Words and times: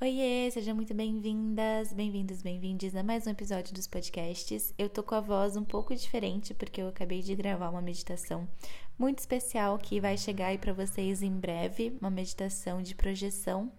Oiê, 0.00 0.48
sejam 0.52 0.76
muito 0.76 0.94
bem-vindas, 0.94 1.92
bem-vindos, 1.92 2.40
bem-vindes 2.40 2.94
a 2.94 3.02
mais 3.02 3.26
um 3.26 3.30
episódio 3.30 3.74
dos 3.74 3.88
podcasts. 3.88 4.72
Eu 4.78 4.88
tô 4.88 5.02
com 5.02 5.16
a 5.16 5.20
voz 5.20 5.56
um 5.56 5.64
pouco 5.64 5.92
diferente 5.92 6.54
porque 6.54 6.80
eu 6.80 6.86
acabei 6.86 7.20
de 7.20 7.34
gravar 7.34 7.68
uma 7.68 7.82
meditação 7.82 8.48
muito 8.96 9.18
especial 9.18 9.76
que 9.76 10.00
vai 10.00 10.16
chegar 10.16 10.46
aí 10.46 10.58
para 10.58 10.72
vocês 10.72 11.20
em 11.20 11.32
breve, 11.32 11.98
uma 12.00 12.10
meditação 12.10 12.80
de 12.80 12.94
projeção 12.94 13.72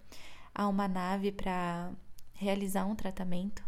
a 0.53 0.67
uma 0.67 0.89
nave 0.89 1.31
para 1.31 1.89
realizar 2.33 2.85
um 2.85 2.97
tratamento 2.97 3.63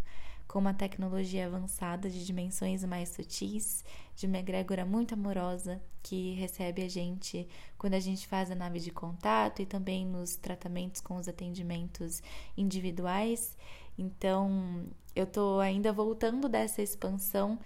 com 0.52 0.60
uma 0.60 0.74
tecnologia 0.74 1.46
avançada 1.46 2.10
de 2.10 2.26
dimensões 2.26 2.84
mais 2.84 3.08
sutis, 3.08 3.86
de 4.18 4.28
uma 4.28 4.38
egrégora 4.38 4.84
muito 4.84 5.14
amorosa 5.14 5.82
que 6.04 6.34
recebe 6.34 6.84
a 6.84 6.90
gente 6.90 7.48
quando 7.78 7.94
a 7.94 8.02
gente 8.02 8.28
faz 8.28 8.52
a 8.52 8.56
nave 8.56 8.82
de 8.82 8.92
contato 8.92 9.62
e 9.62 9.66
também 9.66 10.06
nos 10.06 10.36
tratamentos 10.36 11.00
com 11.00 11.16
os 11.16 11.30
atendimentos 11.30 12.22
individuais. 12.58 13.58
Então, 13.98 14.86
eu 15.16 15.26
tô 15.26 15.62
ainda 15.62 15.94
voltando 15.94 16.50
dessa 16.50 16.81
expansão, 16.81 17.58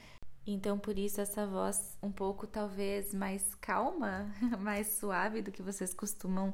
então 0.45 0.77
por 0.77 0.99
isso 0.99 1.20
essa 1.20 1.48
voz 1.48 1.98
um 2.04 2.12
pouco 2.12 2.45
talvez 2.45 3.15
mais 3.15 3.55
calma, 3.55 4.31
mais 4.62 4.90
suave 4.99 5.41
do 5.41 5.52
que 5.52 5.63
vocês 5.63 5.91
costumam 5.91 6.54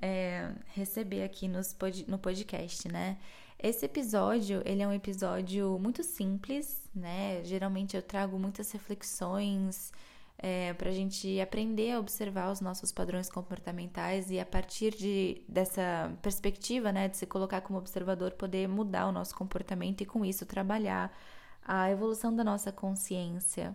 é, 0.00 0.54
receber 0.68 1.22
aqui 1.22 1.46
nos 1.46 1.76
no 2.08 2.18
podcast, 2.18 2.90
né? 2.90 3.18
Esse 3.58 3.86
episódio, 3.86 4.62
ele 4.66 4.82
é 4.82 4.88
um 4.88 4.92
episódio 4.92 5.78
muito 5.78 6.02
simples, 6.02 6.88
né? 6.94 7.42
Geralmente 7.44 7.96
eu 7.96 8.02
trago 8.02 8.38
muitas 8.38 8.70
reflexões 8.70 9.92
é, 10.38 10.74
para 10.74 10.90
a 10.90 10.92
gente 10.92 11.40
aprender 11.40 11.92
a 11.92 11.98
observar 11.98 12.52
os 12.52 12.60
nossos 12.60 12.92
padrões 12.92 13.30
comportamentais 13.30 14.30
e 14.30 14.38
a 14.38 14.44
partir 14.44 14.94
de, 14.94 15.42
dessa 15.48 16.12
perspectiva, 16.20 16.92
né, 16.92 17.08
de 17.08 17.16
se 17.16 17.26
colocar 17.26 17.62
como 17.62 17.78
observador, 17.78 18.32
poder 18.32 18.68
mudar 18.68 19.06
o 19.06 19.12
nosso 19.12 19.34
comportamento 19.34 20.02
e 20.02 20.06
com 20.06 20.24
isso 20.24 20.44
trabalhar 20.44 21.16
a 21.64 21.90
evolução 21.90 22.34
da 22.36 22.44
nossa 22.44 22.70
consciência. 22.70 23.74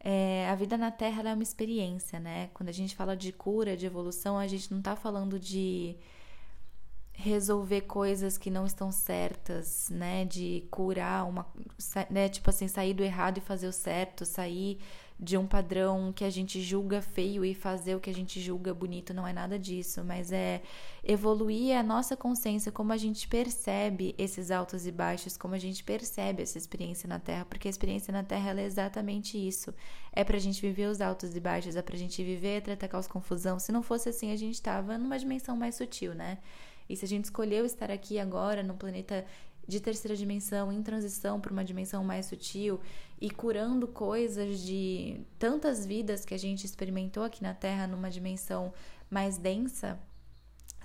É, 0.00 0.48
a 0.50 0.54
vida 0.56 0.76
na 0.76 0.90
Terra 0.90 1.28
é 1.30 1.34
uma 1.34 1.42
experiência, 1.42 2.20
né? 2.20 2.50
Quando 2.54 2.68
a 2.68 2.72
gente 2.72 2.94
fala 2.94 3.16
de 3.16 3.32
cura, 3.32 3.76
de 3.76 3.86
evolução, 3.86 4.38
a 4.38 4.46
gente 4.46 4.70
não 4.70 4.78
está 4.78 4.94
falando 4.94 5.38
de 5.38 5.96
resolver 7.20 7.80
coisas 7.80 8.38
que 8.38 8.48
não 8.48 8.64
estão 8.64 8.92
certas, 8.92 9.88
né? 9.90 10.24
De 10.24 10.64
curar 10.70 11.28
uma, 11.28 11.44
né? 12.08 12.28
Tipo 12.28 12.50
assim, 12.50 12.68
sair 12.68 12.94
do 12.94 13.02
errado 13.02 13.38
e 13.38 13.40
fazer 13.40 13.66
o 13.66 13.72
certo, 13.72 14.24
sair 14.24 14.78
de 15.18 15.36
um 15.36 15.44
padrão 15.44 16.12
que 16.12 16.22
a 16.22 16.30
gente 16.30 16.62
julga 16.62 17.02
feio 17.02 17.44
e 17.44 17.52
fazer 17.54 17.96
o 17.96 18.00
que 18.00 18.08
a 18.08 18.14
gente 18.14 18.40
julga 18.40 18.72
bonito, 18.72 19.12
não 19.12 19.26
é 19.26 19.32
nada 19.32 19.58
disso, 19.58 20.04
mas 20.04 20.30
é 20.30 20.62
evoluir 21.02 21.76
a 21.76 21.82
nossa 21.82 22.16
consciência, 22.16 22.70
como 22.70 22.92
a 22.92 22.96
gente 22.96 23.26
percebe 23.26 24.14
esses 24.16 24.52
altos 24.52 24.86
e 24.86 24.92
baixos, 24.92 25.36
como 25.36 25.56
a 25.56 25.58
gente 25.58 25.82
percebe 25.82 26.44
essa 26.44 26.56
experiência 26.56 27.08
na 27.08 27.18
Terra, 27.18 27.44
porque 27.46 27.66
a 27.66 27.70
experiência 27.70 28.12
na 28.12 28.22
Terra 28.22 28.60
é 28.60 28.64
exatamente 28.64 29.36
isso. 29.36 29.74
É 30.12 30.22
pra 30.22 30.38
gente 30.38 30.62
viver 30.62 30.86
os 30.86 31.00
altos 31.00 31.34
e 31.34 31.40
baixos, 31.40 31.74
é 31.74 31.82
pra 31.82 31.96
gente 31.96 32.22
viver, 32.22 32.62
tratar 32.62 32.86
caos 32.86 33.08
confusão. 33.08 33.58
Se 33.58 33.72
não 33.72 33.82
fosse 33.82 34.08
assim, 34.08 34.30
a 34.30 34.36
gente 34.36 34.62
tava 34.62 34.96
numa 34.96 35.18
dimensão 35.18 35.56
mais 35.56 35.74
sutil, 35.74 36.14
né? 36.14 36.38
E 36.88 36.96
se 36.96 37.04
a 37.04 37.08
gente 37.08 37.24
escolheu 37.24 37.64
estar 37.64 37.90
aqui 37.90 38.18
agora, 38.18 38.62
num 38.62 38.76
planeta 38.76 39.24
de 39.66 39.80
terceira 39.80 40.16
dimensão, 40.16 40.72
em 40.72 40.82
transição 40.82 41.40
para 41.40 41.52
uma 41.52 41.64
dimensão 41.64 42.02
mais 42.02 42.26
sutil 42.26 42.80
e 43.20 43.30
curando 43.30 43.86
coisas 43.86 44.60
de 44.60 45.20
tantas 45.38 45.84
vidas 45.84 46.24
que 46.24 46.32
a 46.32 46.38
gente 46.38 46.64
experimentou 46.64 47.22
aqui 47.22 47.42
na 47.42 47.52
Terra 47.52 47.86
numa 47.86 48.10
dimensão 48.10 48.72
mais 49.10 49.36
densa, 49.36 49.98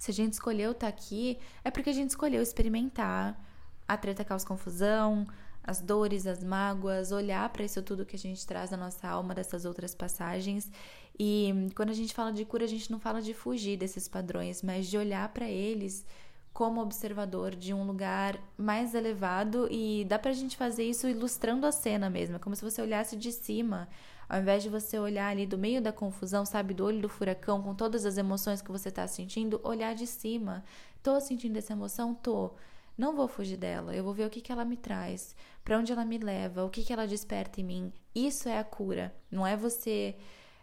se 0.04 0.12
a 0.12 0.14
gente 0.14 0.34
escolheu 0.34 0.72
estar 0.72 0.90
aqui, 0.90 1.40
é 1.64 1.72
porque 1.72 1.90
a 1.90 1.94
gente 1.94 2.10
escolheu 2.10 2.42
experimentar. 2.42 3.42
A 3.88 3.96
treta 3.96 4.26
causa 4.26 4.46
confusão, 4.46 5.26
as 5.64 5.80
dores, 5.80 6.28
as 6.28 6.44
mágoas, 6.44 7.12
olhar 7.12 7.48
para 7.50 7.64
isso 7.64 7.82
tudo 7.82 8.06
que 8.06 8.16
a 8.16 8.20
gente 8.20 8.46
traz 8.46 8.72
na 8.72 8.78
nossa 8.78 9.08
alma 9.08 9.34
dessas 9.34 9.66
outras 9.66 9.96
passagens. 9.96 10.72
E 11.18 11.70
quando 11.76 11.90
a 11.90 11.94
gente 11.94 12.14
fala 12.14 12.32
de 12.34 12.44
cura, 12.44 12.66
a 12.66 12.68
gente 12.68 12.92
não 12.92 13.00
fala 13.00 13.22
de 13.22 13.34
fugir 13.34 13.78
desses 13.78 14.08
padrões, 14.08 14.62
mas 14.62 14.88
de 14.88 14.98
olhar 14.98 15.30
para 15.30 15.48
eles 15.48 16.06
como 16.54 16.82
observador 16.82 17.56
de 17.56 17.74
um 17.74 17.84
lugar 17.84 18.40
mais 18.56 18.94
elevado 18.94 19.68
e 19.72 20.06
dá 20.06 20.20
pra 20.20 20.32
gente 20.34 20.56
fazer 20.56 20.84
isso 20.84 21.08
ilustrando 21.08 21.66
a 21.66 21.72
cena 21.72 22.10
mesmo, 22.10 22.36
é 22.36 22.40
como 22.40 22.56
se 22.56 22.64
você 22.64 22.80
olhasse 22.80 23.16
de 23.16 23.32
cima, 23.32 23.90
ao 24.30 24.40
invés 24.40 24.62
de 24.62 24.70
você 24.70 25.00
olhar 25.00 25.30
ali 25.30 25.48
do 25.48 25.58
meio 25.58 25.82
da 25.82 25.92
confusão, 25.92 26.46
sabe, 26.46 26.74
do 26.74 26.86
olho 26.86 27.02
do 27.02 27.10
furacão, 27.10 27.62
com 27.62 27.74
todas 27.74 28.06
as 28.06 28.18
emoções 28.18 28.62
que 28.62 28.72
você 28.72 28.92
tá 28.92 29.08
sentindo, 29.08 29.60
olhar 29.64 29.96
de 29.96 30.06
cima. 30.06 30.64
Tô 31.02 31.20
sentindo 31.20 31.58
essa 31.58 31.74
emoção? 31.74 32.14
Tô. 32.14 32.52
Não 32.98 33.16
vou 33.16 33.28
fugir 33.28 33.58
dela, 33.58 33.96
eu 33.96 34.04
vou 34.04 34.14
ver 34.14 34.28
o 34.28 34.30
que, 34.30 34.42
que 34.42 34.52
ela 34.52 34.64
me 34.64 34.78
traz, 34.78 35.36
para 35.64 35.78
onde 35.78 35.92
ela 35.92 36.06
me 36.06 36.18
leva, 36.18 36.64
o 36.64 36.70
que, 36.70 36.84
que 36.84 36.94
ela 36.94 37.08
desperta 37.08 37.60
em 37.60 37.64
mim. 37.64 37.94
Isso 38.14 38.48
é 38.48 38.60
a 38.60 38.64
cura, 38.64 39.14
não 39.32 39.46
é 39.46 39.58
você 39.58 40.16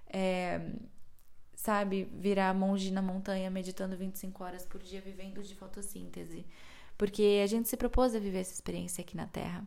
é, 0.06 0.60
sabe, 1.54 2.04
virar 2.04 2.54
monge 2.54 2.90
na 2.90 3.02
montanha 3.02 3.50
meditando 3.50 3.96
25 3.96 4.42
horas 4.42 4.64
por 4.64 4.82
dia, 4.82 5.00
vivendo 5.00 5.42
de 5.42 5.54
fotossíntese. 5.54 6.46
Porque 6.96 7.40
a 7.42 7.46
gente 7.46 7.68
se 7.68 7.76
propôs 7.76 8.14
a 8.14 8.18
viver 8.18 8.40
essa 8.40 8.54
experiência 8.54 9.02
aqui 9.02 9.16
na 9.16 9.26
Terra. 9.26 9.66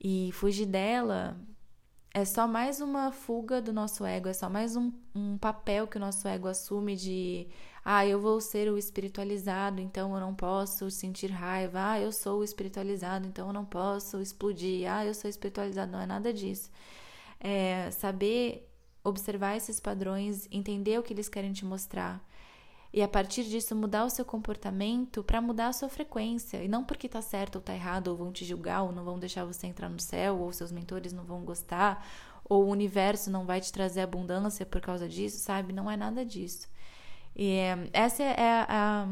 E 0.00 0.30
fugir 0.32 0.66
dela 0.66 1.38
é 2.12 2.24
só 2.24 2.46
mais 2.46 2.80
uma 2.80 3.12
fuga 3.12 3.60
do 3.60 3.72
nosso 3.72 4.04
ego, 4.04 4.28
é 4.28 4.32
só 4.32 4.48
mais 4.48 4.76
um, 4.76 4.92
um 5.14 5.38
papel 5.38 5.86
que 5.86 5.96
o 5.96 6.00
nosso 6.00 6.26
ego 6.26 6.48
assume 6.48 6.96
de 6.96 7.48
ah, 7.84 8.06
eu 8.06 8.20
vou 8.20 8.40
ser 8.40 8.70
o 8.70 8.76
espiritualizado, 8.76 9.80
então 9.80 10.14
eu 10.14 10.20
não 10.20 10.34
posso 10.34 10.90
sentir 10.90 11.30
raiva, 11.30 11.92
ah, 11.92 12.00
eu 12.00 12.12
sou 12.12 12.40
o 12.40 12.44
espiritualizado, 12.44 13.26
então 13.26 13.48
eu 13.48 13.52
não 13.52 13.64
posso 13.64 14.20
explodir, 14.20 14.90
ah, 14.90 15.06
eu 15.06 15.14
sou 15.14 15.28
espiritualizado, 15.28 15.92
não 15.92 16.00
é 16.00 16.06
nada 16.06 16.32
disso. 16.32 16.70
É 17.40 17.90
saber 17.92 18.68
observar 19.02 19.56
esses 19.56 19.80
padrões, 19.80 20.46
entender 20.50 20.98
o 20.98 21.02
que 21.02 21.12
eles 21.12 21.28
querem 21.28 21.52
te 21.52 21.64
mostrar. 21.64 22.22
E 22.92 23.02
a 23.02 23.08
partir 23.08 23.44
disso 23.44 23.76
mudar 23.76 24.04
o 24.04 24.10
seu 24.10 24.24
comportamento 24.24 25.22
para 25.22 25.40
mudar 25.40 25.68
a 25.68 25.72
sua 25.72 25.88
frequência. 25.88 26.62
E 26.62 26.68
não 26.68 26.84
porque 26.84 27.08
tá 27.08 27.20
certo 27.20 27.56
ou 27.56 27.60
tá 27.60 27.74
errado, 27.74 28.08
ou 28.08 28.16
vão 28.16 28.32
te 28.32 28.44
julgar, 28.44 28.82
ou 28.82 28.92
não 28.92 29.04
vão 29.04 29.18
deixar 29.18 29.44
você 29.44 29.66
entrar 29.66 29.88
no 29.88 30.00
céu, 30.00 30.38
ou 30.38 30.52
seus 30.52 30.72
mentores 30.72 31.12
não 31.12 31.24
vão 31.24 31.44
gostar, 31.44 32.06
ou 32.44 32.64
o 32.64 32.70
universo 32.70 33.30
não 33.30 33.44
vai 33.44 33.60
te 33.60 33.72
trazer 33.72 34.00
abundância 34.00 34.64
por 34.64 34.80
causa 34.80 35.08
disso, 35.08 35.38
sabe? 35.38 35.72
Não 35.72 35.90
é 35.90 35.96
nada 35.96 36.24
disso. 36.24 36.66
E 37.36 37.52
é, 37.52 37.90
essa 37.92 38.22
é 38.22 38.50
a, 38.50 38.66
a 38.68 39.06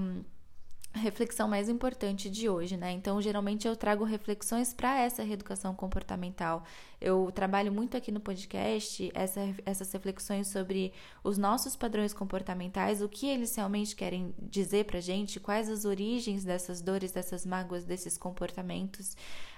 reflexão 0.96 1.48
mais 1.48 1.68
importante 1.68 2.28
de 2.28 2.48
hoje, 2.48 2.76
né? 2.76 2.90
Então, 2.92 3.20
geralmente 3.20 3.66
eu 3.66 3.76
trago 3.76 4.04
reflexões 4.04 4.72
para 4.74 5.00
essa 5.00 5.22
reeducação 5.22 5.74
comportamental. 5.74 6.64
Eu 7.00 7.30
trabalho 7.32 7.70
muito 7.72 7.96
aqui 7.96 8.10
no 8.10 8.20
podcast 8.20 9.10
essa, 9.14 9.40
essas 9.64 9.92
reflexões 9.92 10.48
sobre 10.48 10.92
os 11.22 11.36
nossos 11.36 11.76
padrões 11.76 12.12
comportamentais, 12.12 13.02
o 13.02 13.08
que 13.08 13.26
eles 13.26 13.54
realmente 13.54 13.94
querem 13.94 14.34
dizer 14.38 14.86
pra 14.86 15.00
gente, 15.00 15.38
quais 15.38 15.68
as 15.68 15.84
origens 15.84 16.44
dessas 16.44 16.80
dores, 16.80 17.12
dessas 17.12 17.44
mágoas, 17.44 17.84
desses 17.84 18.16
comportamentos, 18.16 19.16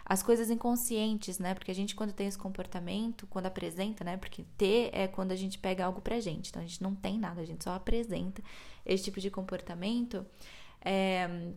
as 0.08 0.22
coisas 0.22 0.50
inconscientes, 0.50 1.38
né? 1.38 1.54
Porque 1.54 1.70
a 1.70 1.74
gente 1.74 1.94
quando 1.94 2.12
tem 2.12 2.26
esse 2.26 2.38
comportamento, 2.38 3.26
quando 3.26 3.46
apresenta, 3.46 4.02
né? 4.02 4.16
Porque 4.16 4.42
ter 4.56 4.90
é 4.92 5.06
quando 5.06 5.32
a 5.32 5.36
gente 5.36 5.58
pega 5.58 5.84
algo 5.84 6.00
pra 6.00 6.18
gente. 6.18 6.48
Então 6.48 6.62
a 6.62 6.64
gente 6.64 6.82
não 6.82 6.94
tem 6.94 7.18
nada, 7.18 7.42
a 7.42 7.44
gente 7.44 7.62
só 7.62 7.74
apresenta 7.74 8.42
esse 8.86 9.04
tipo 9.04 9.20
de 9.20 9.30
comportamento 9.30 10.24
é, 10.80 11.52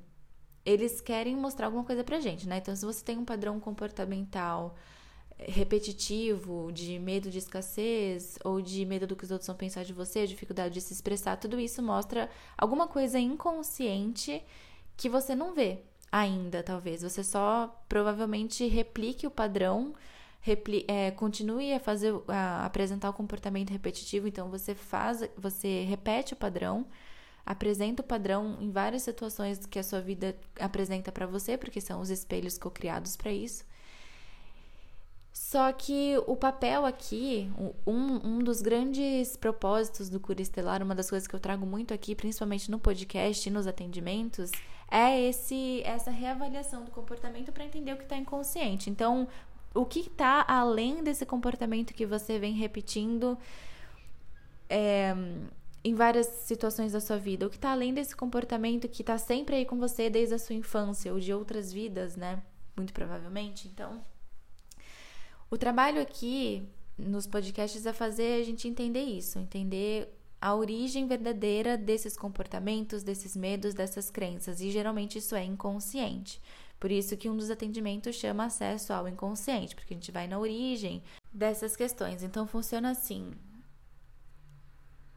eles 0.65 1.01
querem 1.01 1.35
mostrar 1.35 1.67
alguma 1.67 1.83
coisa 1.83 2.03
pra 2.03 2.19
gente, 2.19 2.47
né? 2.47 2.57
Então, 2.57 2.75
se 2.75 2.85
você 2.85 3.03
tem 3.03 3.17
um 3.17 3.25
padrão 3.25 3.59
comportamental 3.59 4.75
repetitivo, 5.37 6.71
de 6.71 6.99
medo 6.99 7.29
de 7.29 7.39
escassez, 7.39 8.37
ou 8.43 8.61
de 8.61 8.85
medo 8.85 9.07
do 9.07 9.15
que 9.15 9.23
os 9.23 9.31
outros 9.31 9.47
vão 9.47 9.55
pensar 9.55 9.83
de 9.83 9.93
você, 9.93 10.27
dificuldade 10.27 10.73
de 10.73 10.81
se 10.81 10.93
expressar, 10.93 11.37
tudo 11.37 11.59
isso 11.59 11.81
mostra 11.81 12.29
alguma 12.57 12.87
coisa 12.87 13.19
inconsciente 13.19 14.43
que 14.95 15.09
você 15.09 15.33
não 15.35 15.53
vê 15.53 15.79
ainda, 16.11 16.61
talvez. 16.61 17.01
Você 17.01 17.23
só 17.23 17.83
provavelmente 17.89 18.67
replique 18.67 19.25
o 19.25 19.31
padrão, 19.31 19.93
repli 20.41 20.85
é, 20.87 21.09
continue 21.11 21.73
a 21.73 21.79
fazer, 21.79 22.13
a 22.27 22.65
apresentar 22.65 23.09
o 23.09 23.13
comportamento 23.13 23.71
repetitivo, 23.71 24.27
então 24.27 24.49
você 24.49 24.75
faz, 24.75 25.27
você 25.37 25.83
repete 25.83 26.33
o 26.33 26.37
padrão 26.37 26.85
apresenta 27.45 28.01
o 28.01 28.05
padrão 28.05 28.57
em 28.59 28.69
várias 28.71 29.03
situações 29.03 29.65
que 29.65 29.79
a 29.79 29.83
sua 29.83 30.01
vida 30.01 30.35
apresenta 30.59 31.11
para 31.11 31.25
você, 31.25 31.57
porque 31.57 31.81
são 31.81 32.01
os 32.01 32.09
espelhos 32.09 32.57
co-criados 32.57 33.15
para 33.15 33.31
isso. 33.31 33.63
Só 35.33 35.71
que 35.71 36.15
o 36.27 36.35
papel 36.35 36.85
aqui, 36.85 37.51
um, 37.85 38.27
um 38.27 38.39
dos 38.39 38.61
grandes 38.61 39.35
propósitos 39.37 40.09
do 40.09 40.19
Cura 40.19 40.41
Estelar, 40.41 40.83
uma 40.83 40.93
das 40.93 41.09
coisas 41.09 41.27
que 41.27 41.35
eu 41.35 41.39
trago 41.39 41.65
muito 41.65 41.93
aqui, 41.93 42.15
principalmente 42.15 42.69
no 42.69 42.79
podcast 42.79 43.47
e 43.47 43.51
nos 43.51 43.65
atendimentos, 43.65 44.51
é 44.89 45.21
esse 45.21 45.81
essa 45.83 46.11
reavaliação 46.11 46.83
do 46.83 46.91
comportamento 46.91 47.51
para 47.51 47.63
entender 47.63 47.93
o 47.93 47.97
que 47.97 48.03
está 48.03 48.17
inconsciente. 48.17 48.89
Então, 48.89 49.27
o 49.73 49.85
que 49.85 50.01
está 50.01 50.43
além 50.47 51.01
desse 51.01 51.25
comportamento 51.25 51.93
que 51.93 52.05
você 52.05 52.37
vem 52.37 52.53
repetindo 52.53 53.37
é, 54.69 55.15
em 55.83 55.95
várias 55.95 56.27
situações 56.27 56.91
da 56.91 56.99
sua 56.99 57.17
vida, 57.17 57.45
o 57.45 57.49
que 57.49 57.55
está 57.55 57.71
além 57.71 57.93
desse 57.93 58.15
comportamento 58.15 58.87
que 58.87 59.01
está 59.01 59.17
sempre 59.17 59.55
aí 59.55 59.65
com 59.65 59.79
você 59.79 60.09
desde 60.09 60.35
a 60.35 60.39
sua 60.39 60.55
infância 60.55 61.11
ou 61.11 61.19
de 61.19 61.33
outras 61.33 61.73
vidas, 61.73 62.15
né? 62.15 62.41
Muito 62.75 62.93
provavelmente. 62.93 63.67
Então, 63.67 64.03
o 65.49 65.57
trabalho 65.57 66.01
aqui 66.01 66.67
nos 66.97 67.25
podcasts 67.25 67.85
é 67.85 67.93
fazer 67.93 68.41
a 68.41 68.43
gente 68.43 68.67
entender 68.67 69.03
isso, 69.03 69.39
entender 69.39 70.15
a 70.39 70.55
origem 70.55 71.07
verdadeira 71.07 71.77
desses 71.77 72.15
comportamentos, 72.15 73.03
desses 73.03 73.35
medos, 73.35 73.73
dessas 73.73 74.09
crenças, 74.09 74.59
e 74.61 74.71
geralmente 74.71 75.17
isso 75.17 75.35
é 75.35 75.43
inconsciente. 75.43 76.41
Por 76.79 76.89
isso 76.89 77.15
que 77.15 77.29
um 77.29 77.37
dos 77.37 77.51
atendimentos 77.51 78.15
chama 78.15 78.45
acesso 78.45 78.91
ao 78.91 79.07
inconsciente, 79.07 79.75
porque 79.75 79.93
a 79.93 79.97
gente 79.97 80.11
vai 80.11 80.27
na 80.27 80.39
origem 80.39 81.03
dessas 81.31 81.75
questões. 81.75 82.23
Então 82.23 82.47
funciona 82.47 82.89
assim: 82.89 83.31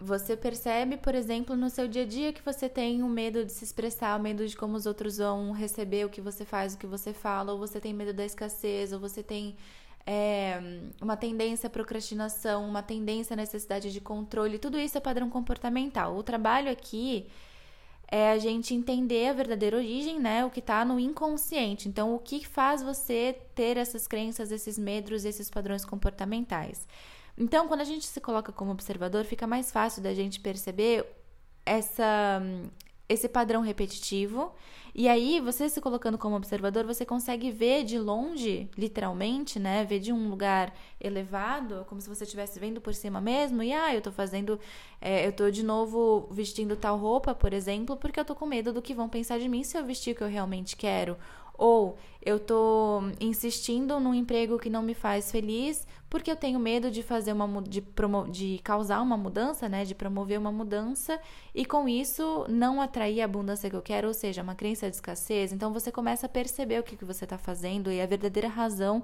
você 0.04 0.36
percebe, 0.36 0.96
por 0.96 1.14
exemplo, 1.14 1.56
no 1.56 1.70
seu 1.70 1.88
dia 1.88 2.02
a 2.02 2.06
dia 2.06 2.32
que 2.32 2.42
você 2.44 2.68
tem 2.68 3.02
o 3.02 3.06
um 3.06 3.08
medo 3.08 3.44
de 3.44 3.52
se 3.52 3.64
expressar, 3.64 4.18
o 4.18 4.22
medo 4.22 4.46
de 4.46 4.56
como 4.56 4.76
os 4.76 4.86
outros 4.86 5.16
vão 5.16 5.52
receber 5.52 6.04
o 6.04 6.10
que 6.10 6.20
você 6.20 6.44
faz, 6.44 6.74
o 6.74 6.78
que 6.78 6.86
você 6.86 7.12
fala, 7.12 7.52
ou 7.52 7.58
você 7.58 7.80
tem 7.80 7.94
medo 7.94 8.12
da 8.12 8.24
escassez, 8.24 8.92
ou 8.92 9.00
você 9.00 9.22
tem 9.22 9.56
é, 10.06 10.60
uma 11.00 11.16
tendência 11.16 11.68
à 11.68 11.70
procrastinação, 11.70 12.68
uma 12.68 12.82
tendência 12.82 13.34
à 13.34 13.36
necessidade 13.36 13.92
de 13.92 14.00
controle, 14.00 14.58
tudo 14.58 14.78
isso 14.78 14.98
é 14.98 15.00
padrão 15.00 15.30
comportamental. 15.30 16.16
O 16.16 16.22
trabalho 16.22 16.70
aqui 16.70 17.26
é 18.08 18.30
a 18.30 18.38
gente 18.38 18.74
entender 18.74 19.28
a 19.28 19.32
verdadeira 19.32 19.76
origem, 19.76 20.20
né? 20.20 20.44
O 20.44 20.50
que 20.50 20.60
está 20.60 20.84
no 20.84 21.00
inconsciente. 21.00 21.88
Então, 21.88 22.14
o 22.14 22.18
que 22.18 22.46
faz 22.46 22.82
você 22.82 23.36
ter 23.54 23.76
essas 23.78 24.06
crenças, 24.06 24.52
esses 24.52 24.78
medos, 24.78 25.24
esses 25.24 25.48
padrões 25.50 25.84
comportamentais. 25.84 26.86
Então, 27.36 27.66
quando 27.66 27.80
a 27.80 27.84
gente 27.84 28.06
se 28.06 28.20
coloca 28.20 28.52
como 28.52 28.70
observador, 28.70 29.24
fica 29.24 29.46
mais 29.46 29.72
fácil 29.72 30.02
da 30.02 30.14
gente 30.14 30.38
perceber 30.40 31.04
essa, 31.66 32.40
esse 33.08 33.28
padrão 33.28 33.60
repetitivo. 33.60 34.52
E 34.94 35.08
aí, 35.08 35.40
você 35.40 35.68
se 35.68 35.80
colocando 35.80 36.16
como 36.16 36.36
observador, 36.36 36.86
você 36.86 37.04
consegue 37.04 37.50
ver 37.50 37.82
de 37.82 37.98
longe, 37.98 38.70
literalmente, 38.78 39.58
né? 39.58 39.84
Ver 39.84 39.98
de 39.98 40.12
um 40.12 40.28
lugar 40.28 40.72
elevado, 41.00 41.84
como 41.88 42.00
se 42.00 42.08
você 42.08 42.22
estivesse 42.22 42.60
vendo 42.60 42.80
por 42.80 42.94
cima 42.94 43.20
mesmo. 43.20 43.60
E, 43.64 43.72
ah, 43.72 43.92
eu 43.92 44.00
tô 44.00 44.12
fazendo. 44.12 44.60
É, 45.00 45.26
eu 45.26 45.32
tô 45.32 45.50
de 45.50 45.64
novo 45.64 46.28
vestindo 46.30 46.76
tal 46.76 46.96
roupa, 46.96 47.34
por 47.34 47.52
exemplo, 47.52 47.96
porque 47.96 48.20
eu 48.20 48.24
tô 48.24 48.36
com 48.36 48.46
medo 48.46 48.72
do 48.72 48.80
que 48.80 48.94
vão 48.94 49.08
pensar 49.08 49.40
de 49.40 49.48
mim 49.48 49.64
se 49.64 49.76
eu 49.76 49.84
vestir 49.84 50.12
o 50.12 50.16
que 50.16 50.22
eu 50.22 50.28
realmente 50.28 50.76
quero. 50.76 51.16
Ou 51.56 51.96
eu 52.20 52.40
tô 52.40 53.02
insistindo 53.20 54.00
num 54.00 54.14
emprego 54.14 54.58
que 54.58 54.70
não 54.70 54.82
me 54.82 54.94
faz 54.94 55.30
feliz 55.30 55.86
porque 56.10 56.30
eu 56.30 56.36
tenho 56.36 56.58
medo 56.58 56.90
de 56.90 57.02
fazer 57.02 57.32
uma 57.32 57.62
de, 57.62 57.80
promo, 57.80 58.28
de 58.30 58.60
causar 58.62 59.00
uma 59.02 59.16
mudança, 59.16 59.68
né, 59.68 59.84
de 59.84 59.94
promover 59.94 60.38
uma 60.38 60.52
mudança 60.52 61.20
e 61.54 61.64
com 61.64 61.88
isso 61.88 62.46
não 62.48 62.80
atrair 62.80 63.20
a 63.20 63.24
abundância 63.24 63.68
que 63.68 63.76
eu 63.76 63.82
quero, 63.82 64.08
ou 64.08 64.14
seja, 64.14 64.42
uma 64.42 64.54
crença 64.54 64.88
de 64.88 64.96
escassez. 64.96 65.52
Então 65.52 65.72
você 65.72 65.90
começa 65.90 66.26
a 66.26 66.28
perceber 66.28 66.78
o 66.78 66.82
que, 66.82 66.96
que 66.96 67.04
você 67.04 67.24
está 67.24 67.36
fazendo 67.36 67.90
e 67.90 68.00
a 68.00 68.06
verdadeira 68.06 68.48
razão 68.48 69.02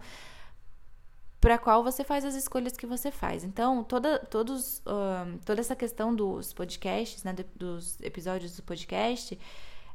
para 1.41 1.57
qual 1.57 1.83
você 1.83 2.05
faz 2.05 2.25
as 2.25 2.35
escolhas 2.35 2.77
que 2.77 2.87
você 2.87 3.11
faz. 3.11 3.45
Então, 3.45 3.83
toda, 3.83 4.19
todos, 4.19 4.81
uh, 4.81 5.39
toda 5.45 5.61
essa 5.61 5.75
questão 5.75 6.15
dos 6.15 6.53
podcasts, 6.53 7.25
né, 7.25 7.35
dos 7.57 7.99
episódios 8.03 8.57
do 8.57 8.63
podcast, 8.63 9.39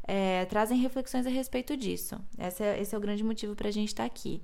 é, 0.07 0.45
trazem 0.45 0.77
reflexões 0.77 1.25
a 1.25 1.29
respeito 1.29 1.75
disso. 1.75 2.19
Esse 2.37 2.63
é, 2.63 2.79
esse 2.79 2.93
é 2.93 2.97
o 2.97 3.01
grande 3.01 3.23
motivo 3.23 3.55
para 3.55 3.67
a 3.67 3.71
gente 3.71 3.89
estar 3.89 4.03
tá 4.03 4.07
aqui. 4.07 4.41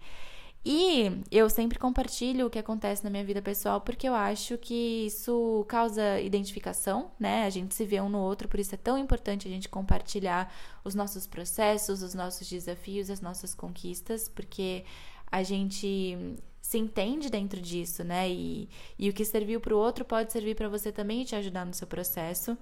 E 0.64 1.24
eu 1.32 1.50
sempre 1.50 1.80
compartilho 1.80 2.46
o 2.46 2.50
que 2.50 2.60
acontece 2.60 3.04
na 3.04 3.10
minha 3.10 3.24
vida 3.24 3.42
pessoal 3.42 3.82
porque 3.82 4.08
eu 4.08 4.14
acho 4.14 4.60
que 4.60 5.08
isso 5.08 5.66
causa 5.68 6.22
identificação, 6.22 7.12
né? 7.20 7.46
A 7.46 7.50
gente 7.50 7.74
se 7.74 7.84
vê 7.84 8.00
um 8.00 8.10
no 8.10 8.20
outro, 8.20 8.48
por 8.48 8.60
isso 8.60 8.76
é 8.76 8.78
tão 8.78 8.96
importante 8.96 9.48
a 9.48 9.52
gente 9.52 9.68
compartilhar 9.68 10.54
os 10.84 10.94
nossos 10.94 11.26
processos, 11.26 12.04
os 12.04 12.14
nossos 12.14 12.48
desafios, 12.48 13.10
as 13.10 13.22
nossas 13.22 13.56
conquistas, 13.56 14.30
porque 14.30 14.86
a 15.32 15.42
gente 15.42 16.38
se 16.62 16.78
entende 16.78 17.32
dentro 17.32 17.60
disso, 17.60 18.04
né? 18.04 18.30
E, 18.30 18.70
e 19.00 19.10
o 19.10 19.14
que 19.14 19.26
serviu 19.26 19.60
para 19.60 19.74
o 19.74 19.78
outro 19.80 20.06
pode 20.06 20.32
servir 20.32 20.56
para 20.56 20.70
você 20.70 20.92
também 20.92 21.24
e 21.24 21.26
te 21.26 21.36
ajudar 21.36 21.66
no 21.66 21.74
seu 21.74 21.88
processo. 21.88 22.56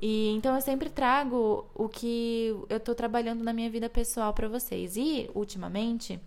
E 0.00 0.28
então 0.30 0.54
eu 0.54 0.60
sempre 0.60 0.90
trago 0.90 1.66
o 1.74 1.88
que 1.88 2.54
eu 2.68 2.76
estou 2.76 2.94
trabalhando 2.94 3.42
na 3.42 3.52
minha 3.52 3.70
vida 3.70 3.88
pessoal 3.88 4.32
para 4.34 4.48
vocês. 4.48 4.96
E 4.96 5.30
ultimamente, 5.34 6.20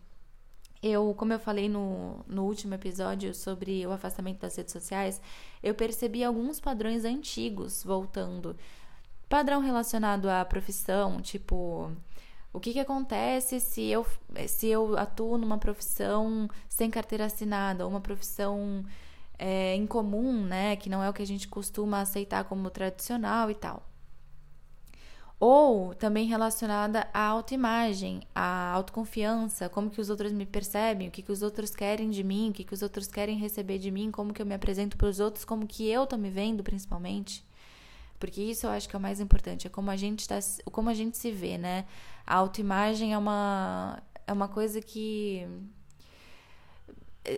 eu, 0.81 1.14
como 1.16 1.34
eu 1.34 1.40
falei 1.40 1.68
no, 1.68 2.24
no 2.28 2.46
último 2.46 2.74
episódio 2.74 3.34
sobre 3.34 3.86
o 3.86 3.92
afastamento 3.92 4.40
das 4.40 4.56
redes 4.56 4.74
sociais, 4.74 5.22
eu 5.62 5.74
percebi 5.74 6.24
alguns 6.24 6.60
padrões 6.60 7.06
antigos 7.06 7.84
voltando. 7.84 8.56
Padrão 9.30 9.60
relacionado 9.60 10.30
à 10.30 10.46
profissão, 10.46 11.22
tipo, 11.22 11.92
o 12.54 12.60
que, 12.60 12.74
que 12.74 12.80
acontece 12.80 13.60
se 13.60 13.88
eu, 13.88 14.06
se 14.48 14.68
eu 14.68 14.98
atuo 14.98 15.38
numa 15.38 15.58
profissão 15.58 16.50
sem 16.70 16.90
carteira 16.90 17.25
assinada, 17.25 17.84
ou 17.84 17.92
uma 17.92 18.02
profissão 18.02 18.86
é, 19.38 19.75
incomum, 19.75 20.44
né? 20.45 20.75
Que 20.75 20.89
não 20.89 21.04
é 21.04 21.10
o 21.10 21.13
que 21.13 21.22
a 21.22 21.28
gente 21.28 21.48
costuma 21.48 22.01
aceitar 22.01 22.44
como 22.45 22.69
tradicional 22.69 23.51
e 23.51 23.56
tal. 23.56 23.88
Ou 25.39 25.94
também 25.94 26.25
relacionada 26.25 27.07
à 27.13 27.28
autoimagem, 27.28 28.22
à 28.34 28.72
autoconfiança, 28.72 29.69
como 29.69 29.89
que 29.89 30.01
os 30.01 30.10
outros 30.10 30.31
me 30.31 30.48
percebem, 30.48 31.10
o 31.10 31.12
que, 31.12 31.22
que 31.22 31.31
os 31.31 31.44
outros 31.44 31.75
querem 31.75 32.10
de 32.10 32.24
mim, 32.24 32.50
o 32.50 32.54
que, 32.54 32.63
que 32.63 32.74
os 32.74 32.81
outros 32.81 33.06
querem 33.07 33.38
receber 33.38 33.78
de 33.78 33.92
mim, 33.92 34.10
como 34.10 34.34
que 34.34 34.42
eu 34.42 34.45
me 34.48 34.56
apresento 34.56 34.98
para 34.98 35.07
os 35.07 35.19
outros, 35.19 35.45
como 35.45 35.68
que 35.68 35.88
eu 35.88 36.07
tô 36.07 36.18
me 36.18 36.31
vendo, 36.31 36.63
principalmente. 36.63 37.45
Porque 38.19 38.42
isso 38.42 38.66
eu 38.66 38.72
acho 38.72 38.89
que 38.89 38.95
é 38.95 39.00
o 39.00 39.01
mais 39.01 39.19
importante, 39.19 39.68
é 39.68 39.69
como 39.69 39.92
a 39.92 39.95
gente 39.95 40.28
tá, 40.28 40.39
como 40.72 40.89
a 40.89 40.94
gente 40.95 41.18
se 41.18 41.31
vê, 41.31 41.56
né? 41.57 41.86
A 42.25 42.36
autoimagem 42.36 43.13
é 43.13 43.18
uma 43.18 44.01
é 44.25 44.34
uma 44.34 44.48
coisa 44.48 44.81
que 44.81 45.48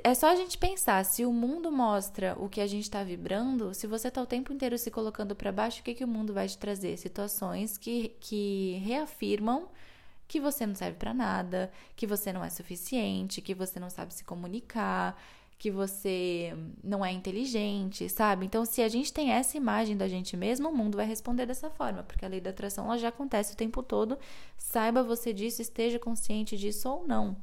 é 0.04 0.14
só 0.14 0.28
a 0.28 0.36
gente 0.36 0.58
pensar, 0.58 1.04
se 1.04 1.26
o 1.26 1.34
mundo 1.34 1.72
mostra 1.72 2.36
o 2.40 2.48
que 2.48 2.62
a 2.62 2.68
gente 2.68 2.84
está 2.84 3.04
vibrando, 3.04 3.74
se 3.74 3.88
você 3.88 4.08
está 4.10 4.22
o 4.22 4.26
tempo 4.26 4.54
inteiro 4.54 4.78
se 4.78 4.92
colocando 4.92 5.36
para 5.36 5.52
baixo, 5.52 5.82
o 5.82 5.84
que, 5.84 5.94
que 5.94 6.04
o 6.04 6.08
mundo 6.08 6.34
vai 6.34 6.48
te 6.48 6.58
trazer? 6.58 6.98
Situações 6.98 7.78
que, 7.78 8.16
que 8.20 8.82
reafirmam 8.86 9.68
que 10.28 10.40
você 10.40 10.66
não 10.66 10.76
serve 10.76 10.98
para 10.98 11.14
nada, 11.14 11.72
que 11.96 12.06
você 12.06 12.32
não 12.32 12.44
é 12.44 12.50
suficiente, 12.50 13.42
que 13.42 13.56
você 13.56 13.80
não 13.80 13.90
sabe 13.90 14.14
se 14.14 14.24
comunicar, 14.24 15.20
que 15.58 15.72
você 15.72 16.56
não 16.84 17.04
é 17.04 17.12
inteligente, 17.12 18.08
sabe? 18.08 18.46
Então, 18.46 18.64
se 18.64 18.82
a 18.82 18.88
gente 18.88 19.12
tem 19.12 19.32
essa 19.32 19.58
imagem 19.58 19.98
da 19.98 20.08
gente 20.08 20.38
mesmo, 20.38 20.70
o 20.70 20.76
mundo 20.76 20.96
vai 20.96 21.06
responder 21.06 21.46
dessa 21.46 21.70
forma, 21.70 22.04
porque 22.04 22.24
a 22.24 22.30
lei 22.30 22.40
da 22.40 22.52
atração 22.52 22.86
ela 22.86 22.98
já 22.98 23.10
acontece 23.10 23.54
o 23.54 23.58
tempo 23.58 23.84
todo. 23.84 24.18
Saiba 24.58 25.04
você 25.04 25.34
disso, 25.34 25.62
esteja 25.62 26.00
consciente 26.00 26.56
disso 26.56 26.88
ou 26.88 27.08
não. 27.08 27.36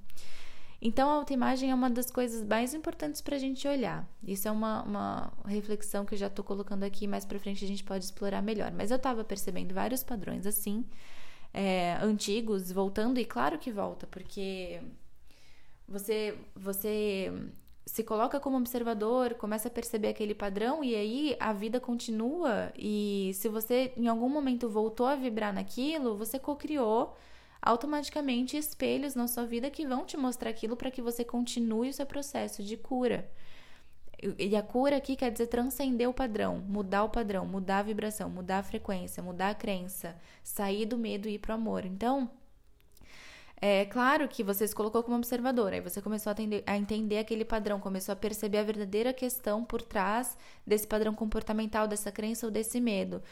Então, 0.80 1.08
a 1.08 1.14
autoimagem 1.14 1.70
é 1.70 1.74
uma 1.74 1.88
das 1.88 2.10
coisas 2.10 2.46
mais 2.46 2.74
importantes 2.74 3.20
para 3.20 3.36
a 3.36 3.38
gente 3.38 3.66
olhar. 3.66 4.06
Isso 4.22 4.46
é 4.46 4.50
uma, 4.50 4.82
uma 4.82 5.32
reflexão 5.46 6.04
que 6.04 6.14
eu 6.14 6.18
já 6.18 6.26
estou 6.26 6.44
colocando 6.44 6.82
aqui, 6.82 7.06
mais 7.06 7.24
para 7.24 7.38
frente 7.38 7.64
a 7.64 7.68
gente 7.68 7.82
pode 7.82 8.04
explorar 8.04 8.42
melhor. 8.42 8.70
Mas 8.72 8.90
eu 8.90 8.96
estava 8.96 9.24
percebendo 9.24 9.74
vários 9.74 10.02
padrões 10.04 10.46
assim, 10.46 10.84
é, 11.52 11.98
antigos, 12.02 12.70
voltando, 12.70 13.18
e 13.18 13.24
claro 13.24 13.58
que 13.58 13.72
volta, 13.72 14.06
porque 14.06 14.80
você, 15.88 16.36
você 16.54 17.32
se 17.86 18.02
coloca 18.02 18.40
como 18.40 18.58
observador, 18.58 19.34
começa 19.34 19.68
a 19.68 19.70
perceber 19.70 20.08
aquele 20.08 20.34
padrão 20.34 20.82
e 20.82 20.94
aí 20.94 21.36
a 21.38 21.52
vida 21.52 21.78
continua. 21.78 22.72
E 22.76 23.30
se 23.34 23.48
você 23.48 23.92
em 23.96 24.08
algum 24.08 24.28
momento 24.28 24.68
voltou 24.68 25.06
a 25.06 25.14
vibrar 25.14 25.54
naquilo, 25.54 26.16
você 26.16 26.38
co-criou 26.38 27.16
automaticamente 27.60 28.56
espelhos 28.56 29.14
na 29.14 29.26
sua 29.28 29.44
vida 29.44 29.70
que 29.70 29.86
vão 29.86 30.04
te 30.04 30.16
mostrar 30.16 30.50
aquilo 30.50 30.76
para 30.76 30.90
que 30.90 31.02
você 31.02 31.24
continue 31.24 31.90
o 31.90 31.92
seu 31.92 32.06
processo 32.06 32.62
de 32.62 32.76
cura. 32.76 33.28
E 34.38 34.56
a 34.56 34.62
cura 34.62 34.96
aqui 34.96 35.14
quer 35.14 35.30
dizer 35.30 35.46
transcender 35.46 36.08
o 36.08 36.14
padrão, 36.14 36.58
mudar 36.58 37.04
o 37.04 37.10
padrão, 37.10 37.44
mudar 37.44 37.78
a 37.78 37.82
vibração, 37.82 38.30
mudar 38.30 38.58
a 38.58 38.62
frequência, 38.62 39.22
mudar 39.22 39.50
a 39.50 39.54
crença, 39.54 40.16
sair 40.42 40.86
do 40.86 40.96
medo 40.96 41.28
e 41.28 41.34
ir 41.34 41.38
pro 41.38 41.52
amor. 41.52 41.84
Então, 41.84 42.30
é 43.60 43.84
claro 43.84 44.26
que 44.26 44.42
você 44.42 44.66
se 44.66 44.74
colocou 44.74 45.02
como 45.02 45.16
observador, 45.16 45.72
aí 45.72 45.80
você 45.80 46.00
começou 46.00 46.30
a, 46.30 46.32
atender, 46.32 46.62
a 46.66 46.76
entender 46.76 47.18
aquele 47.18 47.44
padrão, 47.44 47.78
começou 47.78 48.12
a 48.12 48.16
perceber 48.16 48.58
a 48.58 48.62
verdadeira 48.62 49.12
questão 49.12 49.64
por 49.64 49.82
trás 49.82 50.36
desse 50.66 50.86
padrão 50.86 51.14
comportamental, 51.14 51.86
dessa 51.86 52.10
crença 52.10 52.46
ou 52.46 52.52
desse 52.52 52.80
medo 52.80 53.22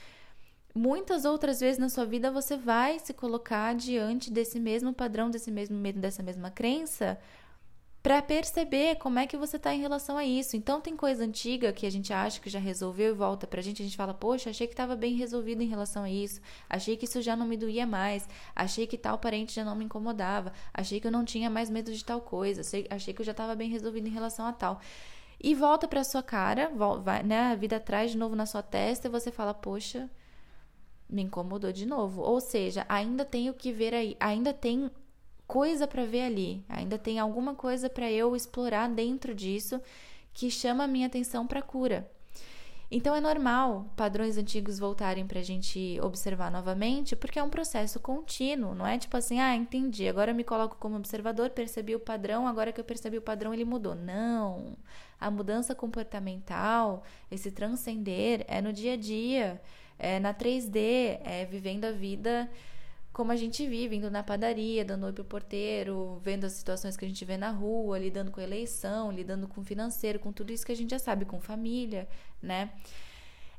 muitas 0.74 1.24
outras 1.24 1.60
vezes 1.60 1.78
na 1.78 1.88
sua 1.88 2.04
vida 2.04 2.30
você 2.30 2.56
vai 2.56 2.98
se 2.98 3.14
colocar 3.14 3.74
diante 3.74 4.30
desse 4.30 4.58
mesmo 4.58 4.92
padrão, 4.92 5.30
desse 5.30 5.50
mesmo 5.50 5.76
medo, 5.76 6.00
dessa 6.00 6.22
mesma 6.22 6.50
crença, 6.50 7.18
para 8.02 8.20
perceber 8.20 8.96
como 8.96 9.18
é 9.18 9.26
que 9.26 9.34
você 9.36 9.56
está 9.56 9.72
em 9.74 9.80
relação 9.80 10.18
a 10.18 10.24
isso. 10.26 10.56
Então 10.56 10.78
tem 10.78 10.94
coisa 10.94 11.24
antiga 11.24 11.72
que 11.72 11.86
a 11.86 11.90
gente 11.90 12.12
acha 12.12 12.38
que 12.38 12.50
já 12.50 12.58
resolveu 12.58 13.14
e 13.14 13.16
volta 13.16 13.46
pra 13.46 13.62
gente, 13.62 13.80
a 13.80 13.84
gente 13.84 13.96
fala: 13.96 14.12
"Poxa, 14.12 14.50
achei 14.50 14.66
que 14.66 14.74
estava 14.74 14.94
bem 14.94 15.14
resolvido 15.14 15.62
em 15.62 15.66
relação 15.66 16.02
a 16.02 16.10
isso. 16.10 16.38
Achei 16.68 16.96
que 16.98 17.06
isso 17.06 17.22
já 17.22 17.34
não 17.34 17.46
me 17.46 17.56
doía 17.56 17.86
mais. 17.86 18.28
Achei 18.54 18.86
que 18.86 18.98
tal 18.98 19.16
parente 19.18 19.54
já 19.54 19.64
não 19.64 19.74
me 19.74 19.86
incomodava. 19.86 20.52
Achei 20.74 21.00
que 21.00 21.06
eu 21.06 21.10
não 21.12 21.24
tinha 21.24 21.48
mais 21.48 21.70
medo 21.70 21.92
de 21.92 22.04
tal 22.04 22.20
coisa. 22.20 22.60
Achei, 22.90 23.14
que 23.14 23.22
eu 23.22 23.24
já 23.24 23.32
estava 23.32 23.54
bem 23.54 23.70
resolvido 23.70 24.06
em 24.06 24.10
relação 24.10 24.46
a 24.46 24.52
tal". 24.52 24.80
e 25.42 25.54
volta 25.54 25.86
para 25.88 26.04
sua 26.04 26.22
cara, 26.22 26.70
vai, 27.02 27.22
né, 27.22 27.52
a 27.52 27.54
vida 27.54 27.78
traz 27.80 28.12
de 28.12 28.18
novo 28.18 28.34
na 28.36 28.46
sua 28.46 28.62
testa 28.62 29.08
e 29.08 29.10
você 29.10 29.30
fala, 29.30 29.52
poxa, 29.52 30.08
me 31.08 31.22
incomodou 31.22 31.72
de 31.72 31.86
novo. 31.86 32.22
Ou 32.22 32.40
seja, 32.40 32.84
ainda 32.88 33.24
tenho 33.24 33.54
que 33.54 33.72
ver 33.72 33.94
aí, 33.94 34.16
ainda 34.20 34.52
tem 34.52 34.90
coisa 35.46 35.86
para 35.86 36.04
ver 36.04 36.22
ali, 36.22 36.64
ainda 36.68 36.98
tem 36.98 37.18
alguma 37.18 37.54
coisa 37.54 37.88
para 37.90 38.10
eu 38.10 38.34
explorar 38.34 38.88
dentro 38.88 39.34
disso 39.34 39.80
que 40.32 40.50
chama 40.50 40.84
a 40.84 40.88
minha 40.88 41.06
atenção 41.06 41.46
para 41.46 41.62
cura. 41.62 42.10
Então 42.90 43.14
é 43.14 43.20
normal 43.20 43.90
padrões 43.96 44.36
antigos 44.36 44.78
voltarem 44.78 45.26
para 45.26 45.40
a 45.40 45.42
gente 45.42 45.98
observar 46.02 46.50
novamente, 46.50 47.16
porque 47.16 47.38
é 47.38 47.42
um 47.42 47.48
processo 47.48 47.98
contínuo, 47.98 48.74
não 48.74 48.86
é 48.86 48.98
tipo 48.98 49.16
assim, 49.16 49.40
ah, 49.40 49.54
entendi, 49.54 50.06
agora 50.06 50.30
eu 50.30 50.34
me 50.34 50.44
coloco 50.44 50.76
como 50.78 50.96
observador, 50.96 51.50
percebi 51.50 51.94
o 51.94 52.00
padrão, 52.00 52.46
agora 52.46 52.72
que 52.72 52.80
eu 52.80 52.84
percebi 52.84 53.16
o 53.18 53.22
padrão 53.22 53.54
ele 53.54 53.64
mudou. 53.64 53.94
Não! 53.94 54.76
A 55.18 55.30
mudança 55.30 55.74
comportamental, 55.74 57.02
esse 57.30 57.50
transcender, 57.50 58.44
é 58.46 58.60
no 58.60 58.72
dia 58.72 58.92
a 58.92 58.96
dia, 58.96 59.60
é 59.98 60.18
na 60.18 60.34
3D, 60.34 61.20
é 61.24 61.46
vivendo 61.50 61.84
a 61.84 61.92
vida 61.92 62.50
como 63.14 63.30
a 63.30 63.36
gente 63.36 63.64
vive, 63.66 63.94
indo 63.94 64.10
na 64.10 64.24
padaria, 64.24 64.84
dando 64.84 65.06
oi 65.06 65.12
pro 65.12 65.24
porteiro, 65.24 66.20
vendo 66.20 66.44
as 66.44 66.52
situações 66.52 66.96
que 66.96 67.04
a 67.04 67.08
gente 67.08 67.24
vê 67.24 67.36
na 67.36 67.50
rua, 67.50 67.96
lidando 67.96 68.32
com 68.32 68.40
eleição, 68.40 69.12
lidando 69.12 69.46
com 69.46 69.62
financeiro, 69.62 70.18
com 70.18 70.32
tudo 70.32 70.52
isso 70.52 70.66
que 70.66 70.72
a 70.72 70.76
gente 70.76 70.90
já 70.90 70.98
sabe, 70.98 71.24
com 71.24 71.40
família, 71.40 72.08
né? 72.42 72.72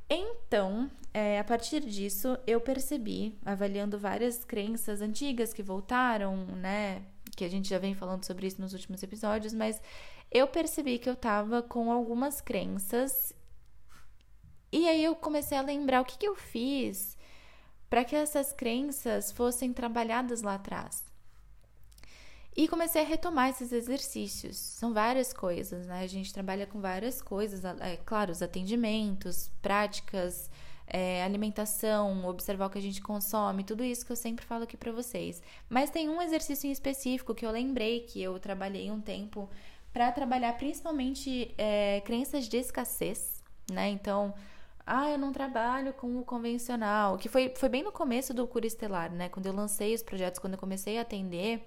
Então, 0.10 0.92
é, 1.14 1.40
a 1.40 1.44
partir 1.44 1.80
disso, 1.80 2.38
eu 2.46 2.60
percebi, 2.60 3.40
avaliando 3.46 3.98
várias 3.98 4.44
crenças 4.44 5.02
antigas 5.02 5.54
que 5.54 5.64
voltaram, 5.64 6.36
né? 6.48 7.04
Que 7.36 7.46
a 7.46 7.50
gente 7.50 7.70
já 7.70 7.80
vem 7.80 7.96
falando 7.96 8.26
sobre 8.26 8.48
isso 8.48 8.60
nos 8.60 8.74
últimos 8.74 9.02
episódios, 9.02 9.54
mas 9.54 9.82
eu 10.30 10.48
percebi 10.48 11.00
que 11.00 11.10
eu 11.10 11.16
tava 11.16 11.64
com 11.64 11.92
algumas 11.92 12.42
crenças. 12.42 13.34
E 14.76 14.90
aí 14.90 15.02
eu 15.02 15.16
comecei 15.16 15.58
a 15.58 15.62
lembrar 15.62 16.02
o 16.02 16.06
que, 16.06 16.18
que 16.18 16.28
eu 16.28 16.36
fiz 16.36 17.18
para 17.90 18.04
que 18.04 18.14
essas 18.14 18.52
crenças 18.52 19.32
fossem 19.32 19.72
trabalhadas 19.72 20.42
lá 20.42 20.56
atrás. 20.56 21.02
E 22.54 22.68
comecei 22.68 23.02
a 23.02 23.06
retomar 23.06 23.50
esses 23.50 23.72
exercícios. 23.72 24.58
São 24.58 24.94
várias 24.94 25.32
coisas, 25.32 25.88
né? 25.88 26.02
A 26.02 26.08
gente 26.08 26.34
trabalha 26.34 26.68
com 26.68 26.82
várias 26.82 27.22
coisas, 27.22 27.64
é 27.64 27.96
claro, 28.06 28.34
os 28.34 28.42
atendimentos, 28.42 29.50
práticas, 29.62 30.50
é, 30.86 31.24
alimentação, 31.24 32.26
observar 32.26 32.66
o 32.66 32.70
que 32.70 32.78
a 32.78 32.82
gente 32.82 33.02
consome, 33.02 33.64
tudo 33.64 33.82
isso 33.82 34.06
que 34.06 34.12
eu 34.12 34.18
sempre 34.18 34.46
falo 34.46 34.66
aqui 34.66 34.76
para 34.76 34.92
vocês. 34.92 35.42
Mas 35.70 35.90
tem 35.90 36.10
um 36.10 36.22
exercício 36.22 36.68
em 36.68 36.72
específico 36.74 37.34
que 37.34 37.46
eu 37.46 37.52
lembrei 37.52 38.02
que 38.02 38.22
eu 38.22 38.38
trabalhei 38.40 38.92
um 38.92 39.00
tempo 39.00 39.50
para 39.94 40.12
trabalhar 40.12 40.52
principalmente 40.58 41.56
é, 41.58 42.02
crenças 42.02 42.50
de 42.50 42.58
escassez, 42.58 43.42
né? 43.72 43.88
Então, 43.88 44.34
ah, 44.86 45.10
eu 45.10 45.18
não 45.18 45.32
trabalho 45.32 45.94
com 45.94 46.20
o 46.20 46.24
convencional, 46.24 47.18
que 47.18 47.28
foi, 47.28 47.54
foi 47.56 47.70
bem 47.70 47.84
no 47.84 47.92
começo 47.92 48.34
do 48.34 48.48
Cura 48.48 48.68
Estelar, 48.68 49.12
né? 49.12 49.30
Quando 49.30 49.48
eu 49.48 49.54
lancei 49.54 49.96
os 49.96 50.04
projetos, 50.04 50.40
quando 50.40 50.54
eu 50.54 50.60
comecei 50.60 50.98
a 51.00 51.02
atender, 51.02 51.64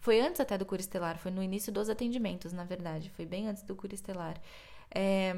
foi 0.00 0.20
antes 0.20 0.40
até 0.40 0.56
do 0.56 0.64
Cura 0.64 0.80
Estelar, 0.80 1.18
foi 1.18 1.30
no 1.30 1.42
início 1.42 1.72
dos 1.72 1.90
atendimentos, 1.90 2.52
na 2.52 2.64
verdade, 2.64 3.10
foi 3.10 3.26
bem 3.26 3.48
antes 3.48 3.62
do 3.62 3.76
Cura 3.76 3.94
Estelar. 3.94 4.40
É, 4.94 5.34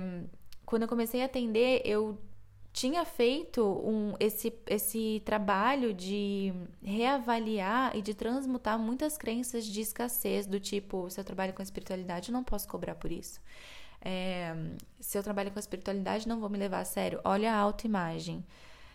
quando 0.65 0.83
eu 0.83 0.89
comecei 0.89 1.23
a 1.23 1.25
atender, 1.25 1.83
eu 1.85 2.19
tinha 2.73 3.05
feito 3.05 3.65
um, 3.65 4.15
esse, 4.21 4.53
esse 4.67 5.21
trabalho 5.25 5.93
de 5.93 6.53
reavaliar 6.81 7.97
e 7.97 8.03
de 8.03 8.15
transmutar 8.15 8.79
muitas 8.79 9.19
crenças 9.19 9.65
de 9.67 9.81
escassez, 9.81 10.47
do 10.47 10.61
tipo, 10.61 11.11
se 11.11 11.19
eu 11.19 11.25
trabalho 11.25 11.53
com 11.53 11.63
espiritualidade, 11.63 12.29
eu 12.29 12.33
não 12.33 12.45
posso 12.45 12.69
cobrar 12.69 12.95
por 12.95 13.11
isso. 13.11 13.41
É, 14.01 14.55
se 15.01 15.19
eu 15.19 15.23
trabalho 15.23 15.51
com 15.51 15.59
espiritualidade, 15.59 16.29
não 16.29 16.41
vou 16.41 16.49
me 16.49 16.59
levar 16.59 16.81
a 16.81 16.85
sério. 16.85 17.21
Olha 17.25 17.53
a 17.53 17.57
autoimagem. 17.57 18.45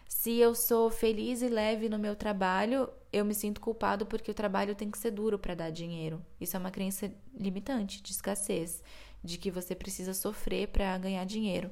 Se 0.07 0.37
eu 0.37 0.53
sou 0.53 0.89
feliz 0.89 1.41
e 1.41 1.47
leve 1.47 1.89
no 1.89 1.97
meu 1.99 2.15
trabalho, 2.15 2.89
eu 3.11 3.25
me 3.25 3.33
sinto 3.33 3.59
culpado 3.59 4.05
porque 4.05 4.31
o 4.31 4.33
trabalho 4.33 4.75
tem 4.75 4.89
que 4.89 4.97
ser 4.97 5.11
duro 5.11 5.39
para 5.39 5.55
dar 5.55 5.69
dinheiro. 5.69 6.23
Isso 6.39 6.55
é 6.55 6.59
uma 6.59 6.71
crença 6.71 7.11
limitante, 7.35 8.01
de 8.01 8.11
escassez, 8.11 8.81
de 9.23 9.37
que 9.37 9.51
você 9.51 9.75
precisa 9.75 10.13
sofrer 10.13 10.67
para 10.67 10.97
ganhar 10.97 11.25
dinheiro. 11.25 11.71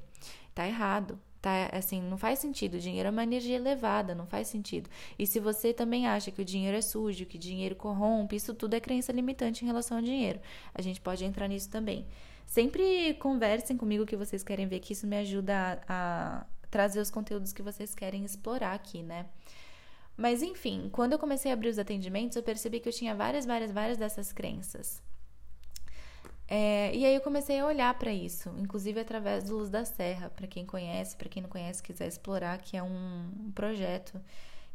Tá 0.53 0.67
errado. 0.67 1.19
Tá, 1.41 1.69
assim, 1.71 1.99
não 2.01 2.17
faz 2.17 2.37
sentido. 2.37 2.75
O 2.75 2.79
dinheiro 2.79 3.07
é 3.07 3.11
uma 3.11 3.23
energia 3.23 3.55
elevada, 3.55 4.13
não 4.13 4.27
faz 4.27 4.47
sentido. 4.47 4.89
E 5.17 5.25
se 5.25 5.39
você 5.39 5.73
também 5.73 6.05
acha 6.05 6.29
que 6.29 6.41
o 6.41 6.45
dinheiro 6.45 6.77
é 6.77 6.81
sujo, 6.81 7.25
que 7.25 7.37
o 7.37 7.39
dinheiro 7.39 7.75
corrompe, 7.75 8.35
isso 8.35 8.53
tudo 8.53 8.75
é 8.75 8.79
crença 8.79 9.11
limitante 9.11 9.63
em 9.63 9.67
relação 9.67 9.97
ao 9.97 10.03
dinheiro. 10.03 10.39
A 10.73 10.81
gente 10.83 11.01
pode 11.01 11.25
entrar 11.25 11.47
nisso 11.47 11.69
também. 11.69 12.05
Sempre 12.51 13.13
conversem 13.13 13.77
comigo 13.77 14.03
o 14.03 14.05
que 14.05 14.17
vocês 14.17 14.43
querem 14.43 14.67
ver, 14.67 14.81
que 14.81 14.91
isso 14.91 15.07
me 15.07 15.15
ajuda 15.15 15.81
a, 15.87 16.39
a 16.41 16.45
trazer 16.69 16.99
os 16.99 17.09
conteúdos 17.09 17.53
que 17.53 17.61
vocês 17.61 17.95
querem 17.95 18.25
explorar 18.25 18.73
aqui, 18.73 19.01
né? 19.01 19.25
Mas 20.17 20.43
enfim, 20.43 20.89
quando 20.91 21.13
eu 21.13 21.17
comecei 21.17 21.49
a 21.49 21.53
abrir 21.53 21.69
os 21.69 21.79
atendimentos, 21.79 22.35
eu 22.35 22.43
percebi 22.43 22.81
que 22.81 22.89
eu 22.89 22.91
tinha 22.91 23.15
várias, 23.15 23.45
várias, 23.45 23.71
várias 23.71 23.97
dessas 23.97 24.33
crenças. 24.33 25.01
É, 26.45 26.93
e 26.93 27.05
aí 27.05 27.15
eu 27.15 27.21
comecei 27.21 27.57
a 27.57 27.65
olhar 27.65 27.97
para 27.97 28.11
isso, 28.11 28.53
inclusive 28.59 28.99
através 28.99 29.45
do 29.45 29.55
Luz 29.55 29.69
da 29.69 29.85
Serra, 29.85 30.29
para 30.29 30.45
quem 30.45 30.65
conhece, 30.65 31.15
para 31.15 31.29
quem 31.29 31.41
não 31.41 31.49
conhece, 31.49 31.81
quiser 31.81 32.09
explorar, 32.09 32.57
que 32.57 32.75
é 32.75 32.83
um, 32.83 33.31
um 33.45 33.51
projeto 33.55 34.19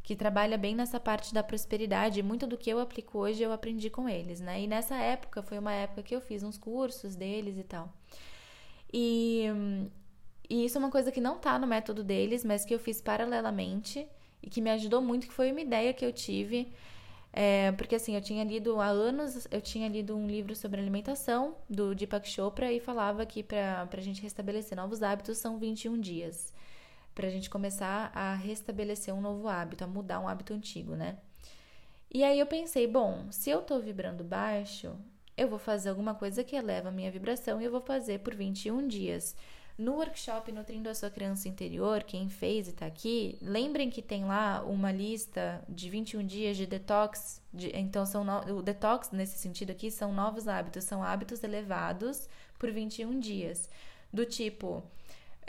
que 0.07 0.15
trabalha 0.15 0.57
bem 0.57 0.73
nessa 0.73 1.01
parte 1.01 1.33
da 1.33 1.43
prosperidade. 1.43 2.23
Muito 2.23 2.47
do 2.47 2.57
que 2.57 2.69
eu 2.69 2.79
aplico 2.79 3.17
hoje 3.17 3.43
eu 3.43 3.51
aprendi 3.51 3.89
com 3.89 4.07
eles, 4.07 4.39
né? 4.39 4.61
E 4.61 4.65
nessa 4.65 4.95
época 4.95 5.43
foi 5.43 5.59
uma 5.59 5.73
época 5.73 6.01
que 6.01 6.15
eu 6.15 6.21
fiz 6.21 6.43
uns 6.43 6.57
cursos 6.57 7.13
deles 7.13 7.57
e 7.57 7.63
tal. 7.63 7.93
E, 8.93 9.47
e 10.49 10.63
isso 10.63 10.77
é 10.77 10.79
uma 10.79 10.89
coisa 10.89 11.11
que 11.11 11.19
não 11.19 11.37
tá 11.37 11.59
no 11.59 11.67
método 11.67 12.05
deles, 12.05 12.45
mas 12.45 12.63
que 12.63 12.73
eu 12.73 12.79
fiz 12.79 13.01
paralelamente 13.01 14.07
e 14.41 14.49
que 14.49 14.61
me 14.61 14.69
ajudou 14.71 15.01
muito, 15.01 15.27
que 15.27 15.33
foi 15.33 15.51
uma 15.51 15.59
ideia 15.59 15.93
que 15.93 16.05
eu 16.05 16.13
tive. 16.13 16.71
É, 17.33 17.73
porque 17.73 17.95
assim, 17.95 18.15
eu 18.15 18.21
tinha 18.21 18.45
lido 18.45 18.79
há 18.79 18.87
anos, 18.87 19.45
eu 19.51 19.59
tinha 19.59 19.89
lido 19.89 20.15
um 20.15 20.25
livro 20.25 20.55
sobre 20.55 20.79
alimentação 20.79 21.57
do 21.69 21.93
Deepak 21.93 22.29
Chopra 22.29 22.71
e 22.71 22.79
falava 22.79 23.25
que 23.25 23.43
para 23.43 23.89
a 23.91 24.01
gente 24.01 24.21
restabelecer 24.21 24.77
novos 24.77 25.03
hábitos 25.03 25.37
são 25.37 25.57
21 25.57 25.99
dias 25.99 26.53
para 27.17 27.25
a 27.25 27.31
gente 27.31 27.49
começar 27.49 28.11
a 28.13 28.35
restabelecer 28.35 29.11
um 29.11 29.19
novo 29.19 29.47
hábito, 29.47 29.83
a 29.83 29.87
mudar 29.87 30.19
um 30.19 30.27
hábito 30.27 30.53
antigo, 30.53 30.95
né? 30.95 31.17
E 32.13 32.23
aí 32.23 32.39
eu 32.39 32.45
pensei, 32.45 32.85
bom, 32.85 33.25
se 33.31 33.49
eu 33.49 33.63
tô 33.63 33.79
vibrando 33.79 34.23
baixo, 34.23 34.95
eu 35.35 35.47
vou 35.47 35.57
fazer 35.57 35.89
alguma 35.89 36.13
coisa 36.13 36.43
que 36.43 36.55
eleva 36.55 36.89
a 36.89 36.91
minha 36.91 37.09
vibração 37.09 37.59
e 37.59 37.65
eu 37.65 37.71
vou 37.71 37.81
fazer 37.81 38.19
por 38.19 38.35
21 38.35 38.87
dias. 38.87 39.35
No 39.79 39.95
workshop 39.95 40.51
Nutrindo 40.51 40.89
a 40.89 40.93
Sua 40.93 41.09
Criança 41.09 41.49
Interior, 41.49 42.03
quem 42.03 42.29
fez 42.29 42.67
e 42.67 42.71
tá 42.71 42.85
aqui, 42.85 43.35
lembrem 43.41 43.89
que 43.89 44.01
tem 44.03 44.23
lá 44.23 44.63
uma 44.63 44.91
lista 44.91 45.63
de 45.67 45.89
21 45.89 46.23
dias 46.23 46.55
de 46.55 46.67
detox. 46.67 47.41
De, 47.51 47.75
então, 47.75 48.05
são 48.05 48.23
no, 48.23 48.59
o 48.59 48.61
detox, 48.61 49.09
nesse 49.09 49.39
sentido 49.39 49.71
aqui, 49.71 49.89
são 49.89 50.13
novos 50.13 50.47
hábitos, 50.47 50.83
são 50.83 51.01
hábitos 51.01 51.43
elevados 51.43 52.29
por 52.59 52.71
21 52.71 53.19
dias. 53.19 53.67
Do 54.13 54.23
tipo, 54.23 54.83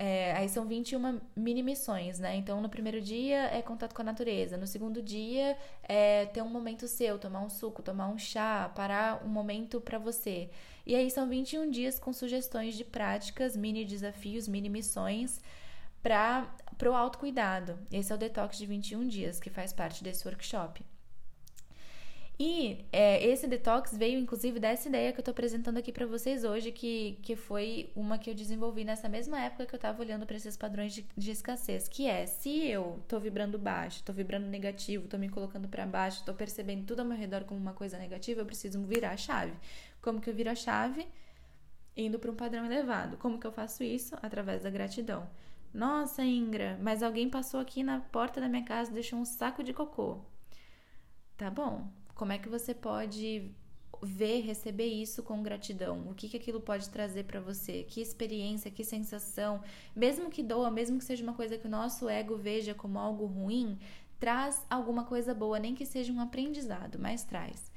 é, 0.00 0.32
aí 0.36 0.48
são 0.48 0.64
21 0.64 1.20
mini 1.34 1.60
missões, 1.60 2.20
né? 2.20 2.36
Então, 2.36 2.60
no 2.60 2.68
primeiro 2.68 3.00
dia 3.00 3.52
é 3.52 3.60
contato 3.60 3.92
com 3.92 4.02
a 4.02 4.04
natureza, 4.04 4.56
no 4.56 4.64
segundo 4.66 5.02
dia 5.02 5.58
é 5.82 6.26
ter 6.26 6.40
um 6.40 6.48
momento 6.48 6.86
seu, 6.86 7.18
tomar 7.18 7.40
um 7.40 7.50
suco, 7.50 7.82
tomar 7.82 8.06
um 8.06 8.16
chá, 8.16 8.70
parar 8.76 9.20
um 9.26 9.28
momento 9.28 9.80
para 9.80 9.98
você. 9.98 10.50
E 10.86 10.94
aí 10.94 11.10
são 11.10 11.28
21 11.28 11.68
dias 11.68 11.98
com 11.98 12.12
sugestões 12.12 12.76
de 12.76 12.84
práticas, 12.84 13.56
mini 13.56 13.84
desafios, 13.84 14.46
mini 14.46 14.68
missões 14.68 15.40
para 16.00 16.46
o 16.86 16.94
autocuidado. 16.94 17.76
Esse 17.90 18.12
é 18.12 18.14
o 18.14 18.18
detox 18.18 18.56
de 18.56 18.66
21 18.66 19.04
dias 19.08 19.40
que 19.40 19.50
faz 19.50 19.72
parte 19.72 20.04
desse 20.04 20.26
workshop. 20.28 20.80
E 22.40 22.86
é, 22.92 23.26
esse 23.26 23.48
detox 23.48 23.96
veio, 23.96 24.16
inclusive, 24.16 24.60
dessa 24.60 24.88
ideia 24.88 25.12
que 25.12 25.18
eu 25.18 25.24
tô 25.24 25.32
apresentando 25.32 25.76
aqui 25.76 25.90
para 25.90 26.06
vocês 26.06 26.44
hoje, 26.44 26.70
que, 26.70 27.18
que 27.20 27.34
foi 27.34 27.90
uma 27.96 28.16
que 28.16 28.30
eu 28.30 28.34
desenvolvi 28.34 28.84
nessa 28.84 29.08
mesma 29.08 29.40
época 29.40 29.66
que 29.66 29.74
eu 29.74 29.78
tava 29.78 30.00
olhando 30.00 30.24
para 30.24 30.36
esses 30.36 30.56
padrões 30.56 30.92
de, 30.94 31.04
de, 31.16 31.32
escassez, 31.32 31.88
que 31.88 32.06
é, 32.06 32.26
se 32.26 32.64
eu 32.68 33.02
tô 33.08 33.18
vibrando 33.18 33.58
baixo, 33.58 34.04
tô 34.04 34.12
vibrando 34.12 34.46
negativo, 34.46 35.08
tô 35.08 35.18
me 35.18 35.28
colocando 35.28 35.66
para 35.66 35.84
baixo, 35.84 36.24
tô 36.24 36.32
percebendo 36.32 36.86
tudo 36.86 37.00
ao 37.00 37.06
meu 37.06 37.18
redor 37.18 37.42
como 37.42 37.58
uma 37.58 37.72
coisa 37.72 37.98
negativa, 37.98 38.40
eu 38.40 38.46
preciso 38.46 38.80
virar 38.84 39.10
a 39.10 39.16
chave. 39.16 39.54
Como 40.00 40.20
que 40.20 40.30
eu 40.30 40.34
viro 40.34 40.50
a 40.50 40.54
chave? 40.54 41.08
Indo 41.96 42.20
para 42.20 42.30
um 42.30 42.36
padrão 42.36 42.64
elevado. 42.64 43.16
Como 43.16 43.40
que 43.40 43.46
eu 43.48 43.52
faço 43.52 43.82
isso? 43.82 44.14
Através 44.22 44.62
da 44.62 44.70
gratidão. 44.70 45.28
Nossa, 45.74 46.22
Ingra, 46.22 46.78
mas 46.80 47.02
alguém 47.02 47.28
passou 47.28 47.58
aqui 47.58 47.82
na 47.82 47.98
porta 47.98 48.40
da 48.40 48.48
minha 48.48 48.64
casa 48.64 48.92
e 48.92 48.94
deixou 48.94 49.18
um 49.18 49.24
saco 49.24 49.64
de 49.64 49.72
cocô. 49.72 50.20
Tá 51.36 51.50
bom, 51.50 51.88
como 52.18 52.32
é 52.32 52.38
que 52.38 52.48
você 52.48 52.74
pode 52.74 53.48
ver, 54.02 54.40
receber 54.40 54.86
isso 54.86 55.22
com 55.22 55.40
gratidão? 55.40 56.00
O 56.10 56.14
que, 56.14 56.28
que 56.28 56.36
aquilo 56.36 56.60
pode 56.60 56.90
trazer 56.90 57.22
para 57.24 57.40
você? 57.40 57.84
Que 57.84 58.00
experiência, 58.00 58.72
que 58.72 58.82
sensação? 58.82 59.62
Mesmo 59.94 60.28
que 60.28 60.42
doa, 60.42 60.68
mesmo 60.68 60.98
que 60.98 61.04
seja 61.04 61.22
uma 61.22 61.32
coisa 61.32 61.56
que 61.56 61.68
o 61.68 61.70
nosso 61.70 62.08
ego 62.08 62.36
veja 62.36 62.74
como 62.74 62.98
algo 62.98 63.24
ruim, 63.24 63.78
traz 64.18 64.66
alguma 64.68 65.04
coisa 65.04 65.32
boa, 65.32 65.60
nem 65.60 65.76
que 65.76 65.86
seja 65.86 66.12
um 66.12 66.20
aprendizado, 66.20 66.98
mas 66.98 67.22
traz. 67.22 67.70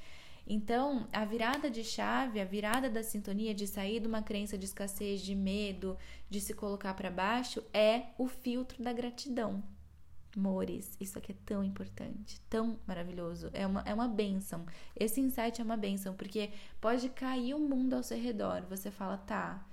Então, 0.48 1.08
a 1.14 1.24
virada 1.24 1.70
de 1.70 1.84
chave, 1.84 2.42
a 2.42 2.46
virada 2.46 2.90
da 2.90 3.04
sintonia 3.04 3.54
de 3.54 3.68
sair 3.68 4.00
de 4.00 4.08
uma 4.08 4.24
crença 4.24 4.58
de 4.58 4.66
escassez, 4.66 5.22
de 5.22 5.36
medo, 5.36 5.96
de 6.32 6.42
se 6.42 6.56
colocar 6.56 6.96
para 6.96 7.12
baixo, 7.12 7.64
é 7.72 8.06
o 8.18 8.28
filtro 8.28 8.84
da 8.84 8.92
gratidão. 8.92 9.64
Mores, 10.36 10.96
isso 11.00 11.18
aqui 11.18 11.34
é 11.34 11.36
tão 11.46 11.64
importante, 11.64 12.40
tão 12.50 12.80
maravilhoso. 12.88 13.50
É 13.54 13.68
uma, 13.68 13.82
é 13.86 13.94
uma 13.94 14.08
benção. 14.08 14.66
Esse 14.96 15.20
insight 15.20 15.60
é 15.60 15.64
uma 15.64 15.76
benção, 15.76 16.14
porque 16.14 16.52
pode 16.80 17.10
cair 17.10 17.54
o 17.54 17.58
um 17.58 17.68
mundo 17.68 17.96
ao 17.96 18.04
seu 18.04 18.18
redor. 18.18 18.62
Você 18.70 18.90
fala, 18.90 19.18
tá, 19.18 19.66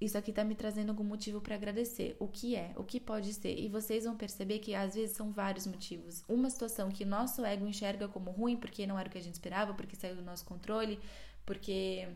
isso 0.00 0.16
aqui 0.16 0.32
tá 0.32 0.44
me 0.44 0.54
trazendo 0.54 0.90
algum 0.90 1.04
motivo 1.04 1.40
para 1.40 1.56
agradecer. 1.56 2.16
O 2.20 2.28
que 2.28 2.54
é? 2.54 2.72
O 2.76 2.84
que 2.84 3.00
pode 3.00 3.34
ser? 3.34 3.58
E 3.58 3.68
vocês 3.68 4.04
vão 4.04 4.16
perceber 4.16 4.60
que 4.60 4.74
às 4.74 4.94
vezes 4.94 5.16
são 5.16 5.32
vários 5.32 5.66
motivos. 5.66 6.24
Uma 6.28 6.48
situação 6.50 6.88
que 6.90 7.04
nosso 7.04 7.44
ego 7.44 7.66
enxerga 7.66 8.06
como 8.08 8.30
ruim 8.30 8.56
porque 8.56 8.86
não 8.86 8.98
era 8.98 9.08
o 9.08 9.12
que 9.12 9.18
a 9.18 9.22
gente 9.22 9.34
esperava, 9.34 9.74
porque 9.74 9.96
saiu 9.96 10.14
do 10.14 10.22
nosso 10.22 10.44
controle, 10.44 11.00
porque 11.44 12.08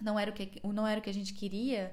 não 0.00 0.18
era 0.18 0.30
o 0.30 0.34
que, 0.34 0.60
não 0.64 0.86
era 0.86 1.00
o 1.00 1.02
que 1.02 1.10
a 1.10 1.14
gente 1.14 1.34
queria. 1.34 1.92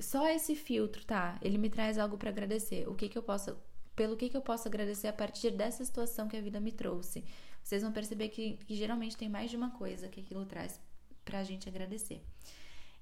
Só 0.00 0.28
esse 0.28 0.54
filtro, 0.54 1.04
tá? 1.04 1.38
Ele 1.42 1.58
me 1.58 1.68
traz 1.68 1.98
algo 1.98 2.16
para 2.16 2.30
agradecer. 2.30 2.88
O 2.88 2.94
que 2.94 3.08
que 3.08 3.18
eu 3.18 3.22
posso 3.22 3.56
pelo 3.94 4.16
que, 4.16 4.28
que 4.28 4.36
eu 4.36 4.42
posso 4.42 4.68
agradecer 4.68 5.08
a 5.08 5.12
partir 5.12 5.50
dessa 5.50 5.84
situação 5.84 6.28
que 6.28 6.36
a 6.36 6.40
vida 6.40 6.60
me 6.60 6.72
trouxe. 6.72 7.24
Vocês 7.62 7.82
vão 7.82 7.92
perceber 7.92 8.28
que, 8.28 8.56
que 8.66 8.74
geralmente 8.74 9.16
tem 9.16 9.28
mais 9.28 9.50
de 9.50 9.56
uma 9.56 9.70
coisa 9.70 10.08
que 10.08 10.20
aquilo 10.20 10.46
traz 10.46 10.80
pra 11.24 11.44
gente 11.44 11.68
agradecer. 11.68 12.22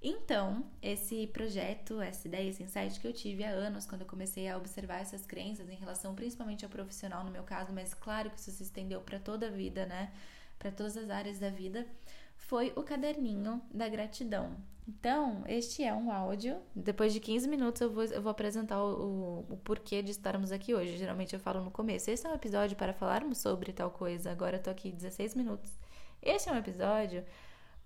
Então, 0.02 0.64
esse 0.80 1.26
projeto, 1.26 2.00
essa 2.00 2.26
ideia, 2.26 2.48
esse 2.48 2.62
insight 2.62 2.98
que 2.98 3.06
eu 3.06 3.12
tive 3.12 3.44
há 3.44 3.50
anos, 3.50 3.84
quando 3.84 4.00
eu 4.00 4.06
comecei 4.06 4.48
a 4.48 4.56
observar 4.56 5.02
essas 5.02 5.26
crenças 5.26 5.68
em 5.68 5.74
relação 5.74 6.14
principalmente 6.14 6.64
ao 6.64 6.70
profissional, 6.70 7.22
no 7.22 7.30
meu 7.30 7.42
caso, 7.42 7.70
mas 7.72 7.92
claro 7.92 8.30
que 8.30 8.38
isso 8.38 8.50
se 8.50 8.62
estendeu 8.62 9.02
para 9.02 9.18
toda 9.18 9.48
a 9.48 9.50
vida, 9.50 9.84
né? 9.84 10.10
Para 10.58 10.70
todas 10.70 10.96
as 10.96 11.10
áreas 11.10 11.38
da 11.38 11.50
vida, 11.50 11.86
foi 12.50 12.72
o 12.74 12.82
caderninho 12.82 13.62
da 13.72 13.88
gratidão. 13.88 14.56
Então, 14.88 15.44
este 15.46 15.84
é 15.84 15.94
um 15.94 16.10
áudio. 16.10 16.60
Depois 16.74 17.12
de 17.12 17.20
15 17.20 17.46
minutos, 17.46 17.80
eu 17.80 17.88
vou, 17.88 18.02
eu 18.02 18.20
vou 18.20 18.28
apresentar 18.28 18.82
o, 18.82 19.46
o, 19.48 19.54
o 19.54 19.56
porquê 19.58 20.02
de 20.02 20.10
estarmos 20.10 20.50
aqui 20.50 20.74
hoje. 20.74 20.96
Geralmente 20.96 21.32
eu 21.32 21.38
falo 21.38 21.62
no 21.62 21.70
começo. 21.70 22.10
Esse 22.10 22.26
é 22.26 22.28
um 22.28 22.34
episódio 22.34 22.76
para 22.76 22.92
falarmos 22.92 23.38
sobre 23.38 23.72
tal 23.72 23.88
coisa. 23.92 24.32
Agora 24.32 24.56
eu 24.56 24.62
tô 24.64 24.68
aqui 24.68 24.90
16 24.90 25.36
minutos. 25.36 25.78
Este 26.20 26.48
é 26.48 26.52
um 26.52 26.56
episódio 26.56 27.24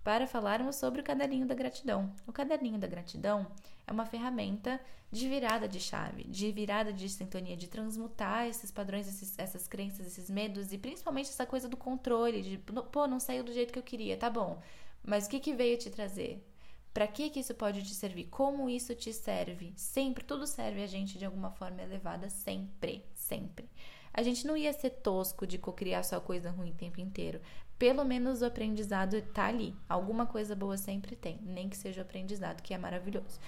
para 0.03 0.27
falarmos 0.27 0.77
sobre 0.77 1.03
o 1.03 1.05
caderninho 1.05 1.47
da 1.47 1.55
gratidão. 1.55 2.11
O 2.27 2.33
caderninho 2.33 2.79
da 2.79 2.87
gratidão 2.87 3.47
é 3.87 3.93
uma 3.93 4.07
ferramenta 4.07 4.81
de 5.11 5.29
virada 5.29 5.69
de 5.69 5.79
chave, 5.79 6.25
de 6.25 6.51
virada 6.51 6.93
de 6.93 7.09
sintonia, 7.09 7.57
de 7.57 7.69
transmutar 7.69 8.47
esses 8.47 8.71
padrões, 8.71 9.07
esses, 9.07 9.39
essas 9.39 9.69
crenças, 9.69 10.07
esses 10.07 10.29
medos 10.29 10.73
e 10.73 10.79
principalmente 10.79 11.29
essa 11.29 11.47
coisa 11.47 11.69
do 11.69 11.77
controle, 11.77 12.43
de 12.43 12.59
pô, 12.59 13.07
não 13.07 13.21
saiu 13.21 13.45
do 13.45 13.53
jeito 13.53 13.73
que 13.73 13.79
eu 13.79 13.83
queria, 13.83 14.17
tá 14.17 14.29
bom, 14.29 14.61
mas 15.03 15.27
o 15.27 15.31
que, 15.31 15.39
que 15.39 15.55
veio 15.55 15.79
te 15.79 15.91
trazer? 15.91 16.45
Para 16.93 17.07
que, 17.07 17.31
que 17.31 17.41
isso 17.41 17.55
pode 17.55 17.83
te 17.83 17.95
servir? 17.95 18.25
Como 18.27 18.71
isso 18.71 18.95
te 18.95 19.13
serve? 19.13 19.73
Sempre, 19.77 20.25
tudo 20.25 20.47
serve 20.47 20.83
a 20.83 20.87
gente 20.87 21.19
de 21.19 21.25
alguma 21.25 21.51
forma 21.51 21.83
elevada, 21.83 22.31
sempre, 22.31 23.05
sempre. 23.15 23.69
A 24.13 24.23
gente 24.23 24.47
não 24.47 24.57
ia 24.57 24.73
ser 24.73 24.91
tosco 24.91 25.45
de 25.45 25.59
cocriar 25.59 26.05
só 26.05 26.21
coisa 26.21 26.51
ruim 26.51 26.71
o 26.71 26.75
tempo 26.75 27.01
inteiro 27.01 27.41
pelo 27.79 28.05
menos 28.05 28.43
o 28.43 28.47
aprendizado 28.47 29.21
tá 29.21 29.47
ali. 29.47 29.75
Alguma 29.89 30.27
coisa 30.27 30.55
boa 30.55 30.77
sempre 30.77 31.17
tem, 31.17 31.39
nem 31.43 31.69
que 31.69 31.77
seja 31.77 32.01
o 32.01 32.05
aprendizado, 32.05 32.63
que 32.63 32.73
é 32.73 32.79
maravilhoso. 32.79 33.39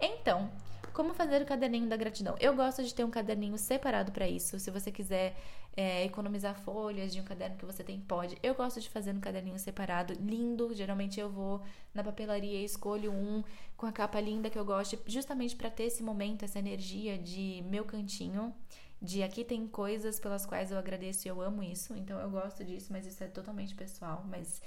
Então, 0.00 0.50
como 0.92 1.14
fazer 1.14 1.42
o 1.42 1.46
caderninho 1.46 1.88
da 1.88 1.96
gratidão? 1.96 2.36
Eu 2.40 2.54
gosto 2.54 2.82
de 2.82 2.94
ter 2.94 3.04
um 3.04 3.10
caderninho 3.10 3.56
separado 3.58 4.10
para 4.12 4.28
isso. 4.28 4.58
Se 4.58 4.70
você 4.70 4.90
quiser 4.90 5.36
é, 5.76 6.04
economizar 6.04 6.54
folhas 6.54 7.12
de 7.12 7.20
um 7.20 7.24
caderno 7.24 7.56
que 7.56 7.64
você 7.64 7.84
tem, 7.84 8.00
pode. 8.00 8.36
Eu 8.42 8.54
gosto 8.54 8.80
de 8.80 8.88
fazer 8.88 9.12
no 9.12 9.20
caderninho 9.20 9.58
separado, 9.58 10.12
lindo. 10.14 10.74
Geralmente 10.74 11.20
eu 11.20 11.30
vou 11.30 11.62
na 11.94 12.02
papelaria 12.02 12.60
e 12.60 12.64
escolho 12.64 13.12
um 13.12 13.44
com 13.76 13.86
a 13.86 13.92
capa 13.92 14.20
linda 14.20 14.50
que 14.50 14.58
eu 14.58 14.64
gosto, 14.64 14.98
justamente 15.06 15.56
para 15.56 15.70
ter 15.70 15.84
esse 15.84 16.02
momento, 16.02 16.44
essa 16.44 16.58
energia 16.58 17.16
de 17.16 17.64
meu 17.66 17.84
cantinho 17.84 18.54
de 19.00 19.22
aqui 19.22 19.44
tem 19.44 19.66
coisas 19.66 20.20
pelas 20.20 20.44
quais 20.44 20.70
eu 20.70 20.78
agradeço 20.78 21.26
e 21.26 21.30
eu 21.30 21.40
amo 21.40 21.62
isso, 21.62 21.96
então 21.96 22.20
eu 22.20 22.28
gosto 22.28 22.62
disso, 22.62 22.92
mas 22.92 23.06
isso 23.06 23.24
é 23.24 23.28
totalmente 23.28 23.74
pessoal, 23.74 24.22
mas 24.28 24.60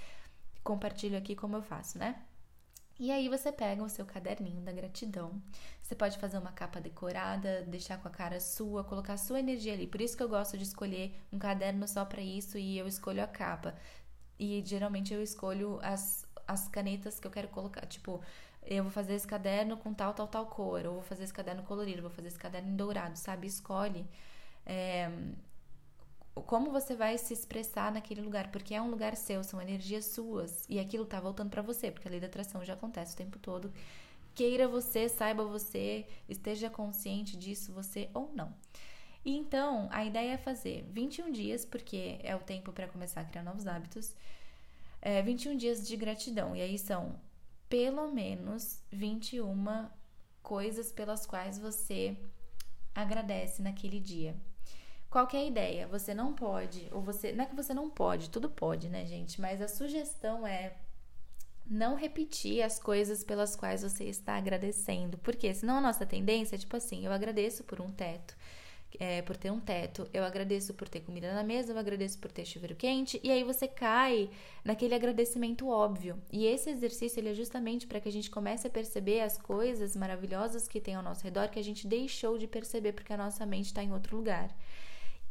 compartilho 0.64 1.18
aqui 1.18 1.36
como 1.36 1.56
eu 1.56 1.62
faço, 1.62 2.00
né? 2.00 2.24
E 3.00 3.12
aí 3.12 3.28
você 3.28 3.52
pega 3.52 3.84
o 3.84 3.90
seu 3.90 4.06
caderninho 4.06 4.62
da 4.62 4.72
gratidão. 4.72 5.42
Você 5.82 5.96
pode 5.96 6.18
fazer 6.18 6.38
uma 6.38 6.52
capa 6.52 6.80
decorada, 6.80 7.64
deixar 7.64 7.98
com 7.98 8.08
a 8.08 8.12
cara 8.12 8.40
sua, 8.40 8.84
colocar 8.84 9.14
a 9.14 9.18
sua 9.18 9.40
energia 9.40 9.74
ali. 9.74 9.88
Por 9.88 10.00
isso 10.02 10.16
que 10.16 10.24
eu 10.24 10.30
gosto 10.30 10.58
de 10.58 10.64
escolher 10.64 11.14
um 11.32 11.40
caderno 11.40 11.88
só 11.88 12.06
para 12.06 12.22
isso 12.22 12.58
e 12.58 12.78
eu 12.78 12.88
escolho 12.88 13.24
a 13.24 13.28
capa. 13.28 13.76
E 14.40 14.62
geralmente 14.66 15.14
eu 15.14 15.22
escolho 15.22 15.80
as, 15.82 16.28
as 16.48 16.68
canetas 16.68 17.20
que 17.20 17.28
eu 17.28 17.32
quero 17.32 17.48
colocar, 17.50 17.86
tipo, 17.86 18.22
eu 18.66 18.84
vou 18.84 18.92
fazer 18.92 19.14
esse 19.16 19.28
caderno 19.28 19.78
com 19.78 19.94
tal, 19.94 20.14
tal, 20.14 20.28
tal 20.28 20.46
cor, 20.48 20.86
ou 20.86 20.94
vou 20.96 21.04
fazer 21.04 21.24
esse 21.24 21.34
caderno 21.34 21.64
colorido, 21.64 22.02
vou 22.02 22.12
fazer 22.12 22.28
esse 22.30 22.40
caderno 22.40 22.76
dourado, 22.76 23.18
sabe? 23.18 23.48
Escolhe 23.48 24.06
é, 24.66 25.10
como 26.42 26.72
você 26.72 26.96
vai 26.96 27.18
se 27.18 27.34
expressar 27.34 27.92
naquele 27.92 28.22
lugar, 28.22 28.52
porque 28.52 28.74
é 28.74 28.82
um 28.82 28.90
lugar 28.90 29.16
seu, 29.16 29.44
são 29.44 29.62
energias 29.62 30.06
suas, 30.06 30.66
e 30.68 30.80
aquilo 30.80 31.06
tá 31.06 31.20
voltando 31.20 31.50
para 31.50 31.62
você, 31.62 31.92
porque 31.92 32.08
a 32.08 32.12
lei 32.12 32.20
da 32.20 32.28
atração 32.28 32.66
já 32.66 32.74
acontece 32.74 33.14
o 33.14 33.18
tempo 33.18 33.38
todo. 33.38 33.72
Queira 34.34 34.68
você, 34.68 35.08
saiba 35.08 35.46
você, 35.46 36.08
esteja 36.28 36.70
consciente 36.70 37.38
disso, 37.38 37.72
você 37.72 38.10
ou 38.14 38.32
não. 38.34 38.54
E 39.24 39.38
então, 39.38 39.88
a 39.92 40.04
ideia 40.04 40.34
é 40.34 40.38
fazer 40.38 40.84
21 40.92 41.32
dias, 41.32 41.64
porque 41.66 42.20
é 42.24 42.36
o 42.36 42.40
tempo 42.40 42.74
para 42.74 42.88
começar 42.88 43.22
a 43.22 43.26
criar 43.26 43.44
novos 43.44 43.68
hábitos. 43.68 44.16
É, 45.02 45.22
21 45.22 45.56
dias 45.56 45.88
de 45.88 45.96
gratidão, 45.96 46.56
e 46.56 46.62
aí 46.62 46.80
são 46.80 47.20
pelo 47.70 48.12
menos 48.12 48.82
21 48.92 49.90
coisas 50.42 50.92
pelas 50.92 51.26
quais 51.26 51.58
você 51.58 52.18
agradece 52.94 53.62
naquele 53.62 54.00
dia. 54.00 54.36
Qual 55.14 55.28
que 55.28 55.38
a 55.38 55.46
ideia? 55.46 55.86
Você 55.90 56.12
não 56.12 56.34
pode, 56.34 56.88
ou 56.92 57.00
você, 57.00 57.32
não 57.34 57.44
é 57.44 57.48
que 57.48 57.56
você 57.56 57.72
não 57.72 57.88
pode, 57.88 58.32
tudo 58.32 58.50
pode, 58.50 58.90
né, 58.90 59.06
gente? 59.06 59.40
Mas 59.40 59.62
a 59.62 59.68
sugestão 59.68 60.48
é 60.48 60.74
não 61.68 61.94
repetir 61.94 62.64
as 62.64 62.80
coisas 62.80 63.24
pelas 63.24 63.56
quais 63.56 63.84
você 63.84 64.06
está 64.06 64.38
agradecendo, 64.38 65.20
porque 65.20 65.54
senão 65.54 65.78
a 65.78 65.82
nossa 65.82 66.04
tendência 66.04 66.56
é 66.56 66.58
tipo 66.58 66.76
assim, 66.76 67.06
eu 67.06 67.12
agradeço 67.12 67.64
por 67.64 67.80
um 67.80 67.92
teto, 67.92 68.36
é, 69.00 69.22
por 69.22 69.38
ter 69.38 69.52
um 69.52 69.60
teto, 69.60 70.10
eu 70.12 70.24
agradeço 70.24 70.74
por 70.74 70.90
ter 70.90 71.02
comida 71.02 71.32
na 71.32 71.44
mesa, 71.44 71.74
eu 71.74 71.78
agradeço 71.78 72.18
por 72.18 72.32
ter 72.32 72.44
chuveiro 72.44 72.76
quente, 72.76 73.20
e 73.24 73.30
aí 73.30 73.44
você 73.44 73.68
cai 73.68 74.32
naquele 74.66 74.96
agradecimento 74.96 75.70
óbvio. 75.70 76.20
E 76.32 76.48
esse 76.48 76.72
exercício 76.72 77.20
ele 77.20 77.30
é 77.30 77.34
justamente 77.36 77.86
para 77.86 78.00
que 78.00 78.10
a 78.10 78.12
gente 78.12 78.32
comece 78.32 78.66
a 78.66 78.72
perceber 78.72 79.22
as 79.22 79.38
coisas 79.38 79.96
maravilhosas 79.96 80.68
que 80.68 80.82
tem 80.82 80.96
ao 80.96 81.04
nosso 81.04 81.24
redor 81.24 81.50
que 81.50 81.60
a 81.60 81.64
gente 81.64 81.86
deixou 81.86 82.36
de 82.36 82.48
perceber 82.48 82.94
porque 82.94 83.14
a 83.14 83.18
nossa 83.18 83.46
mente 83.46 83.68
está 83.68 83.84
em 83.84 83.94
outro 83.94 84.18
lugar. 84.18 84.50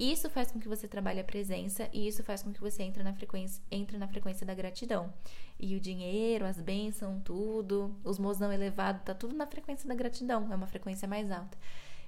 Isso 0.03 0.29
faz 0.29 0.51
com 0.51 0.59
que 0.59 0.67
você 0.67 0.89
trabalhe 0.89 1.21
a 1.21 1.25
presença 1.25 1.89
e 1.93 2.09
isso 2.09 2.25
faz 2.25 2.43
com 2.43 2.53
que 2.53 2.61
você 2.61 2.83
entre 2.83 3.05
na 3.05 3.15
frequência, 3.15 3.63
entre 3.71 3.97
na 3.97 4.09
frequência 4.09 4.45
da 4.45 4.53
gratidão. 4.53 5.15
E 5.61 5.77
o 5.77 5.81
dinheiro, 5.81 6.45
as 6.45 6.61
bênçãos, 6.61 7.23
tudo, 7.25 7.95
os 8.03 8.19
mozão 8.19 8.53
elevado, 8.53 9.05
tá 9.05 9.15
tudo 9.15 9.37
na 9.37 9.47
frequência 9.47 9.89
da 9.89 9.95
gratidão, 9.95 10.53
é 10.53 10.57
uma 10.57 10.67
frequência 10.67 11.07
mais 11.07 11.31
alta. 11.31 11.57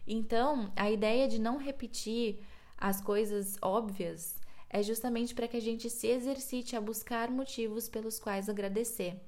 Então, 0.08 0.72
a 0.74 0.90
ideia 0.90 1.28
de 1.28 1.40
não 1.40 1.56
repetir 1.56 2.40
as 2.76 3.00
coisas 3.00 3.56
óbvias 3.62 4.40
é 4.68 4.82
justamente 4.82 5.32
para 5.32 5.46
que 5.46 5.56
a 5.56 5.62
gente 5.62 5.88
se 5.88 6.08
exercite 6.08 6.74
a 6.74 6.80
buscar 6.80 7.30
motivos 7.30 7.88
pelos 7.88 8.18
quais 8.18 8.48
agradecer. 8.48 9.20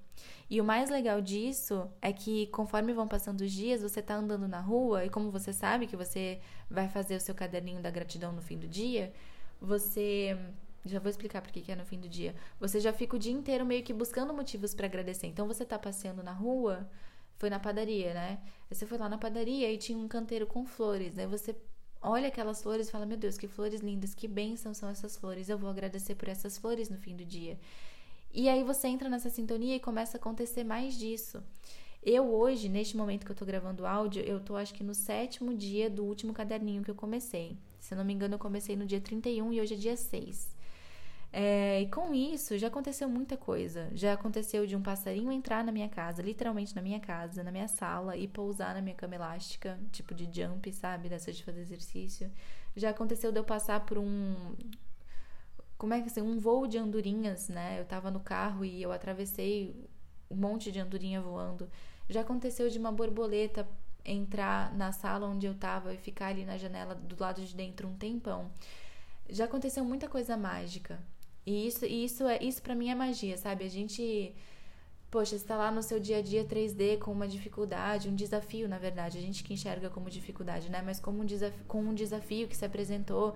E 0.49 0.61
o 0.61 0.65
mais 0.65 0.91
legal 0.91 1.21
disso 1.21 1.91
é 2.01 2.13
que 2.13 2.47
conforme 2.49 2.93
vão 2.93 3.09
passando 3.09 3.41
os 3.41 3.53
dias, 3.53 3.83
você 3.83 4.01
tá 4.01 4.15
andando 4.15 4.47
na 4.47 4.61
rua 4.61 5.05
e 5.05 5.11
como 5.11 5.31
você 5.31 5.53
sabe 5.53 5.87
que 5.87 5.97
você 5.97 6.41
vai 6.71 6.89
fazer 6.89 7.17
o 7.17 7.21
seu 7.21 7.35
caderninho 7.35 7.81
da 7.81 7.91
gratidão 7.91 8.33
no 8.33 8.43
fim 8.43 8.59
do 8.59 8.69
dia, 8.69 9.13
você 9.61 10.37
já 10.85 11.01
vou 11.01 11.11
explicar 11.11 11.43
por 11.43 11.51
que 11.51 11.71
é 11.71 11.77
no 11.77 11.85
fim 11.85 11.99
do 11.99 12.09
dia. 12.09 12.35
Você 12.61 12.81
já 12.81 12.93
fica 12.93 13.17
o 13.17 13.19
dia 13.19 13.33
inteiro 13.33 13.65
meio 13.67 13.83
que 13.83 13.93
buscando 13.93 14.33
motivos 14.33 14.75
para 14.75 14.87
agradecer. 14.87 15.27
Então 15.27 15.47
você 15.47 15.65
tá 15.65 15.79
passeando 15.79 16.23
na 16.23 16.33
rua, 16.33 16.89
foi 17.37 17.51
na 17.51 17.59
padaria, 17.59 18.15
né? 18.15 18.41
Você 18.71 18.87
foi 18.87 18.99
lá 18.99 19.09
na 19.09 19.19
padaria 19.19 19.71
e 19.73 19.77
tinha 19.77 19.99
um 19.99 20.09
canteiro 20.09 20.47
com 20.47 20.65
flores. 20.65 21.19
Aí 21.19 21.27
você 21.27 21.57
olha 22.01 22.29
aquelas 22.29 22.63
flores 22.63 22.89
e 22.89 22.91
fala: 22.91 23.05
Meu 23.05 23.17
Deus, 23.17 23.37
que 23.37 23.49
flores 23.49 23.81
lindas, 23.81 24.15
que 24.15 24.29
bênçãos 24.29 24.77
são 24.77 24.89
essas 24.89 25.17
flores. 25.17 25.49
Eu 25.49 25.59
vou 25.59 25.69
agradecer 25.69 26.15
por 26.15 26.29
essas 26.29 26.57
flores 26.57 26.89
no 26.89 26.97
fim 26.99 27.17
do 27.17 27.25
dia. 27.25 27.59
E 28.37 28.51
aí 28.51 28.63
você 28.63 28.87
entra 28.87 29.09
nessa 29.09 29.31
sintonia 29.31 29.75
e 29.75 29.81
começa 29.81 30.19
a 30.19 30.21
acontecer 30.21 30.63
mais 30.63 30.95
disso. 30.95 31.43
Eu 32.03 32.31
hoje, 32.35 32.69
neste 32.69 32.95
momento 32.95 33.25
que 33.25 33.33
eu 33.33 33.35
tô 33.35 33.47
gravando 33.47 33.85
o 33.85 33.87
áudio, 33.87 34.23
eu 34.23 34.39
tô 34.39 34.57
acho 34.57 34.75
que 34.75 34.85
no 34.85 34.93
sétimo 34.93 35.55
dia 35.55 35.89
do 35.89 36.05
último 36.05 36.35
caderninho 36.35 36.83
que 36.83 36.91
eu 36.91 36.95
comecei. 36.95 37.57
Se 37.81 37.95
eu 37.95 37.97
não 37.99 38.05
me 38.05 38.13
engano, 38.13 38.35
eu 38.35 38.39
comecei 38.39 38.77
no 38.77 38.85
dia 38.85 39.01
31 39.01 39.55
e 39.55 39.61
hoje 39.63 39.73
é 39.73 39.77
dia 39.79 39.97
6. 39.97 40.55
É, 41.33 41.81
e 41.81 41.87
com 41.89 42.15
isso 42.15 42.59
já 42.59 42.67
aconteceu 42.69 43.09
muita 43.09 43.39
coisa. 43.39 43.89
Já 43.95 44.13
aconteceu 44.13 44.67
de 44.67 44.77
um 44.77 44.83
passarinho 44.83 45.33
entrar 45.33 45.65
na 45.65 45.73
minha 45.73 45.89
casa, 45.89 46.21
literalmente 46.21 46.77
na 46.77 46.83
minha 46.83 47.01
casa, 47.01 47.43
na 47.43 47.51
minha 47.51 47.69
sala, 47.69 48.19
e 48.19 48.29
pousar 48.29 48.75
na 48.75 48.83
minha 48.83 48.95
cama 48.95 49.15
elástica, 49.15 49.81
tipo 49.91 50.15
de 50.15 50.29
jump, 50.31 50.71
sabe? 50.75 51.09
Dessa 51.09 51.33
de 51.33 51.43
fazer 51.43 51.63
exercício. 51.63 52.31
Já 52.77 52.91
aconteceu 52.91 53.33
de 53.33 53.41
eu 53.41 53.45
passar 53.45 53.81
por 53.87 53.97
um. 53.97 54.55
Como 55.79 55.95
é 55.95 56.01
que 56.01 56.09
assim, 56.09 56.23
um 56.23 56.39
voo 56.39 56.67
de 56.67 56.79
andorinhas, 56.79 57.49
né? 57.49 57.81
Eu 57.81 57.85
tava 57.85 58.11
no 58.11 58.21
carro 58.21 58.65
e 58.65 58.83
eu 58.83 58.93
atravessei 58.93 59.75
um 60.31 60.37
monte 60.37 60.73
de 60.73 60.81
andorinha 60.81 61.21
voando. 61.21 61.69
Já 62.09 62.23
aconteceu 62.23 62.69
de 62.69 62.79
uma 62.79 62.93
borboleta 62.93 63.67
entrar 64.05 64.73
na 64.75 64.93
sala 64.93 65.27
onde 65.27 65.47
eu 65.47 65.55
tava 65.55 65.93
e 65.93 65.97
ficar 65.97 66.29
ali 66.29 66.45
na 66.45 66.57
janela 66.57 66.95
do 66.95 67.21
lado 67.21 67.43
de 67.45 67.55
dentro 67.55 67.89
um 67.89 67.97
tempão. 67.97 68.51
Já 69.29 69.45
aconteceu 69.45 69.85
muita 69.85 70.09
coisa 70.09 70.37
mágica. 70.37 71.01
E 71.45 71.67
isso, 71.67 71.85
e 71.85 72.05
isso 72.05 72.27
é 72.27 72.43
isso 72.43 72.63
para 72.63 72.75
mim 72.75 72.89
é 72.89 72.95
magia, 72.95 73.37
sabe? 73.37 73.65
A 73.65 73.69
gente 73.69 74.35
poxa, 75.11 75.37
está 75.37 75.57
lá 75.57 75.71
no 75.71 75.83
seu 75.83 75.99
dia 76.01 76.19
a 76.19 76.23
dia 76.23 76.45
3D 76.45 76.99
com 76.99 77.13
uma 77.13 77.29
dificuldade, 77.29 78.09
um 78.09 78.15
desafio, 78.15 78.69
na 78.69 78.79
verdade, 78.79 79.17
a 79.19 79.21
gente 79.21 79.43
que 79.43 79.55
enxerga 79.55 79.89
como 79.89 80.11
dificuldade, 80.11 80.71
né? 80.71 80.83
Mas 80.85 81.01
como 81.01 81.23
um 81.23 81.25
desafio, 81.25 81.65
com 81.67 81.81
um 81.81 81.95
desafio 81.95 82.49
que 82.49 82.57
se 82.57 82.65
apresentou 82.65 83.35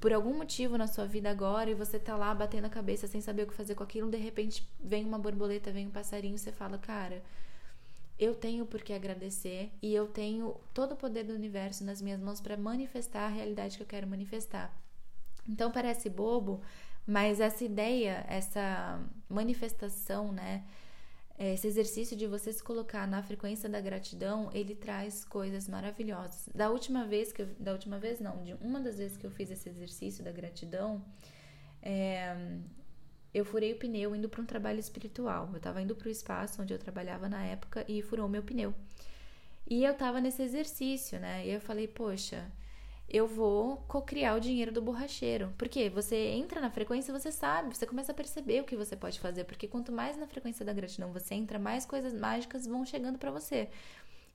por 0.00 0.12
algum 0.12 0.34
motivo 0.34 0.78
na 0.78 0.86
sua 0.86 1.04
vida 1.06 1.30
agora 1.30 1.70
e 1.70 1.74
você 1.74 1.98
tá 1.98 2.16
lá 2.16 2.34
batendo 2.34 2.64
a 2.64 2.70
cabeça 2.70 3.06
sem 3.06 3.20
saber 3.20 3.42
o 3.42 3.46
que 3.46 3.54
fazer 3.54 3.74
com 3.74 3.84
aquilo, 3.84 4.10
de 4.10 4.16
repente 4.16 4.66
vem 4.82 5.04
uma 5.04 5.18
borboleta, 5.18 5.70
vem 5.70 5.86
um 5.86 5.90
passarinho, 5.90 6.38
você 6.38 6.50
fala, 6.50 6.78
cara, 6.78 7.22
eu 8.18 8.34
tenho 8.34 8.64
por 8.64 8.82
que 8.82 8.94
agradecer 8.94 9.70
e 9.82 9.94
eu 9.94 10.08
tenho 10.08 10.56
todo 10.72 10.92
o 10.92 10.96
poder 10.96 11.24
do 11.24 11.34
universo 11.34 11.84
nas 11.84 12.00
minhas 12.00 12.20
mãos 12.20 12.40
para 12.40 12.56
manifestar 12.56 13.26
a 13.26 13.28
realidade 13.28 13.76
que 13.76 13.82
eu 13.82 13.86
quero 13.86 14.06
manifestar. 14.06 14.74
Então 15.46 15.70
parece 15.70 16.08
bobo, 16.08 16.62
mas 17.06 17.38
essa 17.38 17.64
ideia, 17.64 18.24
essa 18.28 19.00
manifestação, 19.28 20.32
né? 20.32 20.64
Esse 21.42 21.66
exercício 21.66 22.14
de 22.14 22.26
você 22.26 22.52
se 22.52 22.62
colocar 22.62 23.08
na 23.08 23.22
frequência 23.22 23.66
da 23.66 23.80
gratidão, 23.80 24.50
ele 24.52 24.74
traz 24.74 25.24
coisas 25.24 25.66
maravilhosas. 25.66 26.50
Da 26.54 26.68
última 26.68 27.06
vez 27.06 27.32
que 27.32 27.40
eu, 27.40 27.48
da 27.58 27.72
última 27.72 27.98
vez 27.98 28.20
não, 28.20 28.44
de 28.44 28.52
uma 28.60 28.78
das 28.78 28.98
vezes 28.98 29.16
que 29.16 29.26
eu 29.26 29.30
fiz 29.30 29.50
esse 29.50 29.66
exercício 29.66 30.22
da 30.22 30.30
gratidão, 30.30 31.02
é, 31.82 32.36
eu 33.32 33.42
furei 33.42 33.72
o 33.72 33.78
pneu 33.78 34.14
indo 34.14 34.28
para 34.28 34.42
um 34.42 34.44
trabalho 34.44 34.80
espiritual. 34.80 35.48
Eu 35.52 35.56
estava 35.56 35.80
indo 35.80 35.96
para 35.96 36.08
o 36.08 36.10
espaço 36.10 36.60
onde 36.60 36.74
eu 36.74 36.78
trabalhava 36.78 37.26
na 37.26 37.42
época 37.42 37.86
e 37.88 38.02
furou 38.02 38.28
meu 38.28 38.42
pneu. 38.42 38.74
E 39.66 39.82
eu 39.82 39.92
estava 39.92 40.20
nesse 40.20 40.42
exercício, 40.42 41.18
né? 41.18 41.46
E 41.46 41.50
eu 41.52 41.60
falei, 41.60 41.88
poxa, 41.88 42.52
eu 43.10 43.26
vou 43.26 43.78
cocriar 43.88 44.36
o 44.36 44.40
dinheiro 44.40 44.70
do 44.70 44.80
borracheiro. 44.80 45.52
Porque 45.58 45.90
você 45.90 46.16
entra 46.28 46.60
na 46.60 46.70
frequência, 46.70 47.12
você 47.12 47.32
sabe, 47.32 47.76
você 47.76 47.84
começa 47.84 48.12
a 48.12 48.14
perceber 48.14 48.60
o 48.60 48.64
que 48.64 48.76
você 48.76 48.94
pode 48.96 49.18
fazer. 49.18 49.44
Porque 49.44 49.66
quanto 49.66 49.90
mais 49.90 50.16
na 50.16 50.26
frequência 50.28 50.64
da 50.64 50.72
gratidão 50.72 51.12
você 51.12 51.34
entra, 51.34 51.58
mais 51.58 51.84
coisas 51.84 52.14
mágicas 52.14 52.66
vão 52.66 52.86
chegando 52.86 53.18
para 53.18 53.32
você. 53.32 53.68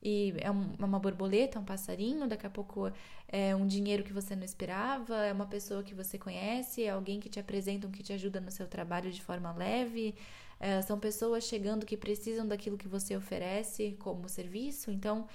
E 0.04 0.34
é, 0.38 0.48
é 0.48 0.52
uma 0.86 1.00
borboleta, 1.00 1.60
um 1.60 1.64
passarinho, 1.66 2.28
daqui 2.28 2.46
a 2.46 2.50
pouco 2.50 2.92
é 3.30 3.56
um 3.56 3.66
dinheiro 3.66 4.04
que 4.04 4.14
você 4.14 4.36
não 4.36 4.44
esperava, 4.44 5.26
é 5.26 5.34
uma 5.34 5.48
pessoa 5.48 5.82
que 5.82 5.96
você 5.96 6.18
conhece, 6.18 6.84
é 6.84 6.90
alguém 6.90 7.20
que 7.20 7.30
te 7.30 7.40
apresenta, 7.40 7.88
que 7.88 8.04
te 8.04 8.14
ajuda 8.14 8.40
no 8.40 8.52
seu 8.52 8.68
trabalho 8.68 9.10
de 9.10 9.22
forma 9.22 9.52
leve. 9.54 10.14
É, 10.60 10.82
são 10.82 11.00
pessoas 11.00 11.46
chegando 11.46 11.86
que 11.86 11.98
precisam 11.98 12.48
daquilo 12.48 12.78
que 12.78 12.88
você 12.88 13.16
oferece 13.16 13.96
como 14.00 14.30
serviço. 14.30 14.92
Então, 14.92 15.28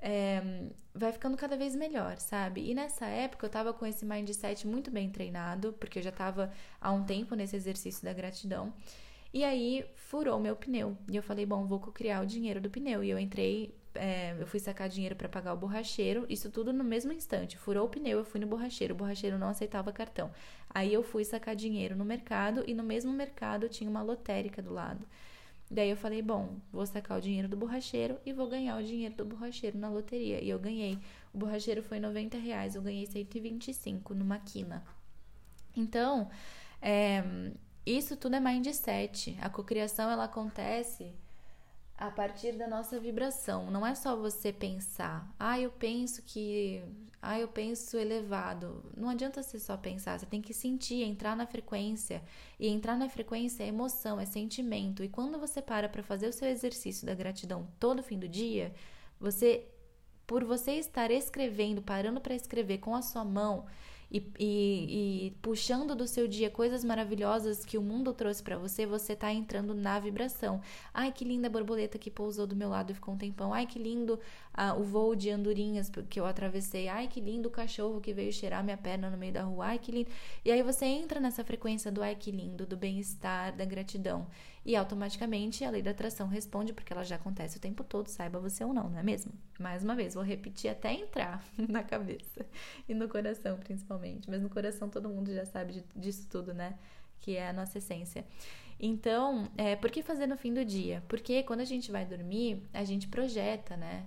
é, 0.00 0.42
vai 0.94 1.12
ficando 1.12 1.36
cada 1.36 1.56
vez 1.56 1.74
melhor, 1.74 2.18
sabe? 2.18 2.70
E 2.70 2.74
nessa 2.74 3.06
época 3.06 3.46
eu 3.46 3.50
tava 3.50 3.72
com 3.72 3.84
esse 3.84 4.04
mindset 4.04 4.66
muito 4.66 4.90
bem 4.90 5.10
treinado, 5.10 5.72
porque 5.74 5.98
eu 5.98 6.02
já 6.02 6.12
tava 6.12 6.52
há 6.80 6.92
um 6.92 7.04
tempo 7.04 7.34
nesse 7.34 7.56
exercício 7.56 8.04
da 8.04 8.12
gratidão. 8.12 8.72
E 9.32 9.42
aí 9.42 9.84
furou 9.96 10.38
meu 10.38 10.54
pneu. 10.54 10.96
E 11.10 11.16
eu 11.16 11.22
falei, 11.22 11.44
bom, 11.44 11.66
vou 11.66 11.80
criar 11.80 12.22
o 12.22 12.26
dinheiro 12.26 12.60
do 12.60 12.70
pneu. 12.70 13.02
E 13.02 13.10
eu 13.10 13.18
entrei, 13.18 13.74
é, 13.96 14.36
eu 14.38 14.46
fui 14.46 14.60
sacar 14.60 14.88
dinheiro 14.88 15.16
para 15.16 15.28
pagar 15.28 15.52
o 15.54 15.56
borracheiro, 15.56 16.24
isso 16.28 16.50
tudo 16.50 16.72
no 16.72 16.84
mesmo 16.84 17.12
instante. 17.12 17.58
Furou 17.58 17.86
o 17.86 17.88
pneu, 17.88 18.18
eu 18.18 18.24
fui 18.24 18.40
no 18.40 18.46
borracheiro, 18.46 18.94
o 18.94 18.96
borracheiro 18.96 19.36
não 19.36 19.48
aceitava 19.48 19.92
cartão. 19.92 20.30
Aí 20.70 20.92
eu 20.94 21.02
fui 21.02 21.24
sacar 21.24 21.56
dinheiro 21.56 21.96
no 21.96 22.04
mercado 22.04 22.62
e 22.66 22.74
no 22.74 22.84
mesmo 22.84 23.12
mercado 23.12 23.68
tinha 23.68 23.90
uma 23.90 24.02
lotérica 24.02 24.62
do 24.62 24.72
lado. 24.72 25.04
Daí 25.70 25.90
eu 25.90 25.96
falei, 25.96 26.20
bom, 26.22 26.56
vou 26.70 26.86
sacar 26.86 27.18
o 27.18 27.20
dinheiro 27.20 27.48
do 27.48 27.56
borracheiro 27.56 28.18
e 28.24 28.32
vou 28.32 28.48
ganhar 28.48 28.76
o 28.76 28.82
dinheiro 28.82 29.14
do 29.14 29.24
borracheiro 29.24 29.78
na 29.78 29.88
loteria. 29.88 30.42
E 30.42 30.48
eu 30.48 30.58
ganhei. 30.58 30.98
O 31.32 31.38
borracheiro 31.38 31.82
foi 31.82 31.98
90 31.98 32.36
reais, 32.38 32.74
eu 32.74 32.82
ganhei 32.82 33.06
125 33.06 34.14
numa 34.14 34.38
quina. 34.38 34.84
Então, 35.76 36.30
é, 36.80 37.24
isso 37.84 38.16
tudo 38.16 38.36
é 38.36 38.40
mindset. 38.40 39.36
A 39.40 39.48
cocriação 39.48 40.10
ela 40.10 40.24
acontece 40.24 41.12
a 41.96 42.10
partir 42.10 42.52
da 42.52 42.66
nossa 42.66 42.98
vibração. 42.98 43.70
Não 43.70 43.86
é 43.86 43.94
só 43.94 44.16
você 44.16 44.52
pensar, 44.52 45.32
ah, 45.38 45.58
eu 45.58 45.70
penso 45.70 46.22
que, 46.22 46.82
ah, 47.22 47.38
eu 47.38 47.48
penso 47.48 47.96
elevado. 47.96 48.84
Não 48.96 49.08
adianta 49.08 49.42
você 49.42 49.58
só 49.58 49.76
pensar, 49.76 50.18
você 50.18 50.26
tem 50.26 50.42
que 50.42 50.52
sentir, 50.52 51.02
entrar 51.02 51.36
na 51.36 51.46
frequência. 51.46 52.22
E 52.58 52.68
entrar 52.68 52.96
na 52.96 53.08
frequência 53.08 53.62
é 53.62 53.68
emoção, 53.68 54.20
é 54.20 54.24
sentimento. 54.24 55.04
E 55.04 55.08
quando 55.08 55.38
você 55.38 55.62
para 55.62 55.88
para 55.88 56.02
fazer 56.02 56.28
o 56.28 56.32
seu 56.32 56.48
exercício 56.48 57.06
da 57.06 57.14
gratidão 57.14 57.68
todo 57.78 58.02
fim 58.02 58.18
do 58.18 58.28
dia, 58.28 58.74
você 59.18 59.68
por 60.26 60.42
você 60.42 60.72
estar 60.72 61.10
escrevendo, 61.10 61.82
parando 61.82 62.20
para 62.20 62.34
escrever 62.34 62.78
com 62.78 62.94
a 62.94 63.02
sua 63.02 63.24
mão, 63.24 63.66
e, 64.14 64.22
e, 64.38 65.26
e, 65.26 65.30
puxando 65.42 65.92
do 65.96 66.06
seu 66.06 66.28
dia 66.28 66.48
coisas 66.48 66.84
maravilhosas 66.84 67.64
que 67.64 67.76
o 67.76 67.82
mundo 67.82 68.12
trouxe 68.12 68.40
para 68.40 68.56
você, 68.56 68.86
você 68.86 69.16
tá 69.16 69.32
entrando 69.32 69.74
na 69.74 69.98
vibração. 69.98 70.60
Ai, 70.92 71.10
que 71.10 71.24
linda 71.24 71.50
borboleta 71.50 71.98
que 71.98 72.12
pousou 72.12 72.46
do 72.46 72.54
meu 72.54 72.68
lado 72.68 72.92
e 72.92 72.94
ficou 72.94 73.14
um 73.14 73.18
tempão. 73.18 73.52
Ai, 73.52 73.66
que 73.66 73.76
lindo 73.76 74.20
ah, 74.52 74.72
o 74.74 74.84
voo 74.84 75.16
de 75.16 75.30
andorinhas 75.30 75.90
que 76.08 76.20
eu 76.20 76.26
atravessei. 76.26 76.86
Ai, 76.86 77.08
que 77.08 77.20
lindo 77.20 77.48
o 77.48 77.50
cachorro 77.50 78.00
que 78.00 78.12
veio 78.12 78.32
cheirar 78.32 78.62
minha 78.62 78.76
perna 78.76 79.10
no 79.10 79.18
meio 79.18 79.32
da 79.32 79.42
rua. 79.42 79.66
Ai, 79.66 79.80
que 79.80 79.90
lindo. 79.90 80.10
E 80.44 80.52
aí 80.52 80.62
você 80.62 80.84
entra 80.84 81.18
nessa 81.18 81.42
frequência 81.42 81.90
do 81.90 82.00
ai, 82.00 82.14
que 82.14 82.30
lindo, 82.30 82.64
do 82.64 82.76
bem-estar, 82.76 83.56
da 83.56 83.64
gratidão. 83.64 84.28
E 84.64 84.74
automaticamente 84.74 85.62
a 85.62 85.70
lei 85.70 85.82
da 85.82 85.90
atração 85.90 86.26
responde, 86.26 86.72
porque 86.72 86.92
ela 86.92 87.04
já 87.04 87.16
acontece 87.16 87.58
o 87.58 87.60
tempo 87.60 87.84
todo, 87.84 88.08
saiba 88.08 88.40
você 88.40 88.64
ou 88.64 88.72
não, 88.72 88.88
não 88.88 88.98
é 88.98 89.02
mesmo? 89.02 89.30
Mais 89.58 89.84
uma 89.84 89.94
vez, 89.94 90.14
vou 90.14 90.24
repetir 90.24 90.70
até 90.70 90.92
entrar 90.92 91.44
na 91.68 91.82
cabeça 91.82 92.46
e 92.88 92.94
no 92.94 93.06
coração, 93.08 93.58
principalmente. 93.58 94.30
Mas 94.30 94.40
no 94.40 94.48
coração 94.48 94.88
todo 94.88 95.08
mundo 95.08 95.32
já 95.34 95.44
sabe 95.44 95.84
disso 95.94 96.26
tudo, 96.30 96.54
né? 96.54 96.78
Que 97.20 97.36
é 97.36 97.48
a 97.48 97.52
nossa 97.52 97.76
essência. 97.76 98.24
Então, 98.80 99.48
é, 99.56 99.76
por 99.76 99.90
que 99.90 100.02
fazer 100.02 100.26
no 100.26 100.36
fim 100.36 100.52
do 100.52 100.64
dia? 100.64 101.02
Porque 101.08 101.42
quando 101.42 101.60
a 101.60 101.64
gente 101.64 101.92
vai 101.92 102.04
dormir, 102.06 102.62
a 102.72 102.84
gente 102.84 103.06
projeta, 103.08 103.76
né? 103.76 104.06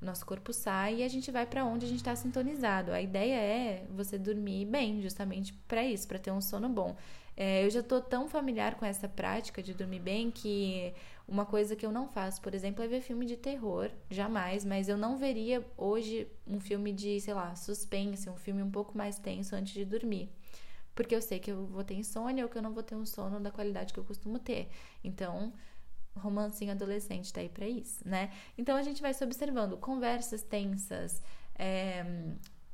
O 0.00 0.04
nosso 0.04 0.24
corpo 0.24 0.52
sai 0.52 0.96
e 0.96 1.02
a 1.02 1.08
gente 1.08 1.30
vai 1.30 1.44
para 1.44 1.64
onde 1.64 1.84
a 1.84 1.88
gente 1.88 1.98
está 1.98 2.14
sintonizado. 2.14 2.92
A 2.92 3.02
ideia 3.02 3.34
é 3.34 3.86
você 3.90 4.16
dormir 4.16 4.64
bem, 4.64 5.02
justamente 5.02 5.52
para 5.66 5.84
isso, 5.84 6.06
para 6.06 6.18
ter 6.18 6.30
um 6.30 6.40
sono 6.40 6.68
bom. 6.68 6.96
É, 7.40 7.64
eu 7.64 7.70
já 7.70 7.84
tô 7.84 8.00
tão 8.00 8.28
familiar 8.28 8.74
com 8.74 8.84
essa 8.84 9.08
prática 9.08 9.62
de 9.62 9.72
dormir 9.72 10.00
bem 10.00 10.28
que 10.28 10.92
uma 11.26 11.46
coisa 11.46 11.76
que 11.76 11.86
eu 11.86 11.92
não 11.92 12.08
faço, 12.08 12.42
por 12.42 12.52
exemplo, 12.52 12.82
é 12.82 12.88
ver 12.88 13.00
filme 13.00 13.24
de 13.24 13.36
terror, 13.36 13.92
jamais, 14.10 14.64
mas 14.64 14.88
eu 14.88 14.96
não 14.96 15.16
veria 15.16 15.64
hoje 15.76 16.26
um 16.44 16.58
filme 16.58 16.92
de, 16.92 17.20
sei 17.20 17.32
lá, 17.32 17.54
suspense, 17.54 18.28
um 18.28 18.34
filme 18.36 18.60
um 18.60 18.70
pouco 18.72 18.98
mais 18.98 19.20
tenso 19.20 19.54
antes 19.54 19.72
de 19.72 19.84
dormir. 19.84 20.28
Porque 20.96 21.14
eu 21.14 21.22
sei 21.22 21.38
que 21.38 21.52
eu 21.52 21.64
vou 21.66 21.84
ter 21.84 21.94
insônia 21.94 22.42
ou 22.42 22.50
que 22.50 22.58
eu 22.58 22.62
não 22.62 22.74
vou 22.74 22.82
ter 22.82 22.96
um 22.96 23.06
sono 23.06 23.38
da 23.38 23.52
qualidade 23.52 23.92
que 23.92 24.00
eu 24.00 24.04
costumo 24.04 24.40
ter. 24.40 24.68
Então, 25.04 25.52
romancinho 26.16 26.72
adolescente 26.72 27.32
tá 27.32 27.40
aí 27.40 27.48
pra 27.48 27.68
isso, 27.68 28.02
né? 28.04 28.32
Então 28.56 28.76
a 28.76 28.82
gente 28.82 29.00
vai 29.00 29.14
se 29.14 29.22
observando 29.22 29.76
conversas 29.76 30.42
tensas, 30.42 31.22
é, 31.54 32.04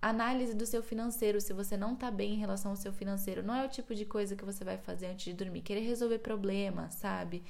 Análise 0.06 0.54
do 0.54 0.66
seu 0.66 0.82
financeiro, 0.82 1.40
se 1.40 1.54
você 1.54 1.78
não 1.78 1.96
tá 1.96 2.10
bem 2.10 2.34
em 2.34 2.36
relação 2.36 2.72
ao 2.72 2.76
seu 2.76 2.92
financeiro, 2.92 3.42
não 3.42 3.54
é 3.54 3.64
o 3.64 3.70
tipo 3.70 3.94
de 3.94 4.04
coisa 4.04 4.36
que 4.36 4.44
você 4.44 4.62
vai 4.62 4.76
fazer 4.76 5.06
antes 5.06 5.24
de 5.24 5.32
dormir. 5.32 5.62
Querer 5.62 5.80
resolver 5.80 6.18
problema, 6.18 6.90
sabe? 6.90 7.42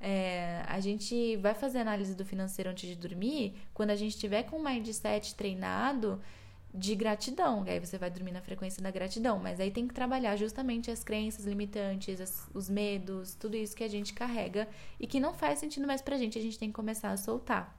É, 0.00 0.62
a 0.68 0.78
gente 0.78 1.36
vai 1.38 1.54
fazer 1.54 1.78
análise 1.80 2.14
do 2.14 2.24
financeiro 2.24 2.70
antes 2.70 2.88
de 2.88 2.94
dormir 2.94 3.54
quando 3.74 3.90
a 3.90 3.96
gente 3.96 4.16
tiver 4.16 4.44
com 4.44 4.58
o 4.58 4.64
mindset 4.64 5.34
treinado 5.34 6.20
de 6.72 6.94
gratidão. 6.94 7.64
Aí 7.66 7.80
você 7.80 7.98
vai 7.98 8.10
dormir 8.12 8.30
na 8.30 8.42
frequência 8.42 8.80
da 8.80 8.92
gratidão. 8.92 9.40
Mas 9.40 9.58
aí 9.58 9.72
tem 9.72 9.88
que 9.88 9.94
trabalhar 9.94 10.36
justamente 10.36 10.92
as 10.92 11.02
crenças 11.02 11.44
limitantes, 11.46 12.20
as, 12.20 12.48
os 12.54 12.70
medos, 12.70 13.34
tudo 13.34 13.56
isso 13.56 13.74
que 13.74 13.82
a 13.82 13.88
gente 13.88 14.12
carrega 14.12 14.68
e 15.00 15.06
que 15.08 15.18
não 15.18 15.34
faz 15.34 15.58
sentido 15.58 15.84
mais 15.84 16.00
pra 16.00 16.16
gente. 16.16 16.38
A 16.38 16.42
gente 16.42 16.60
tem 16.60 16.68
que 16.68 16.74
começar 16.74 17.10
a 17.10 17.16
soltar. 17.16 17.77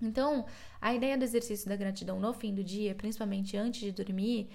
Então, 0.00 0.46
a 0.80 0.94
ideia 0.94 1.18
do 1.18 1.24
exercício 1.24 1.68
da 1.68 1.76
gratidão 1.76 2.20
no 2.20 2.32
fim 2.32 2.54
do 2.54 2.62
dia, 2.62 2.94
principalmente 2.94 3.56
antes 3.56 3.80
de 3.80 3.92
dormir, 3.92 4.48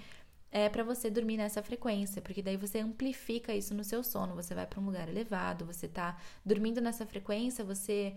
é 0.50 0.68
para 0.68 0.84
você 0.84 1.10
dormir 1.10 1.36
nessa 1.36 1.62
frequência, 1.62 2.22
porque 2.22 2.40
daí 2.40 2.56
você 2.56 2.78
amplifica 2.78 3.54
isso 3.54 3.74
no 3.74 3.82
seu 3.82 4.04
sono, 4.04 4.34
você 4.34 4.54
vai 4.54 4.66
para 4.66 4.80
um 4.80 4.84
lugar 4.86 5.08
elevado, 5.08 5.66
você 5.66 5.88
tá 5.88 6.16
dormindo 6.44 6.80
nessa 6.80 7.04
frequência, 7.04 7.64
você 7.64 8.14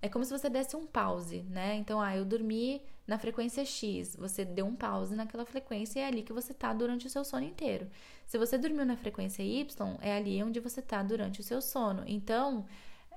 é 0.00 0.08
como 0.08 0.24
se 0.24 0.36
você 0.36 0.48
desse 0.48 0.76
um 0.76 0.86
pause, 0.86 1.42
né? 1.50 1.76
Então, 1.76 2.00
ah, 2.00 2.16
eu 2.16 2.24
dormi 2.24 2.82
na 3.06 3.18
frequência 3.18 3.64
X, 3.64 4.16
você 4.16 4.44
deu 4.44 4.66
um 4.66 4.74
pause 4.74 5.14
naquela 5.14 5.44
frequência 5.44 6.00
e 6.00 6.02
é 6.02 6.06
ali 6.06 6.22
que 6.22 6.32
você 6.32 6.52
tá 6.54 6.72
durante 6.72 7.06
o 7.06 7.10
seu 7.10 7.24
sono 7.24 7.44
inteiro. 7.44 7.88
Se 8.26 8.38
você 8.38 8.58
dormiu 8.58 8.84
na 8.84 8.96
frequência 8.96 9.42
Y, 9.42 9.98
é 10.00 10.16
ali 10.16 10.42
onde 10.42 10.58
você 10.60 10.82
tá 10.82 11.02
durante 11.02 11.40
o 11.40 11.42
seu 11.42 11.60
sono. 11.60 12.02
Então, 12.06 12.66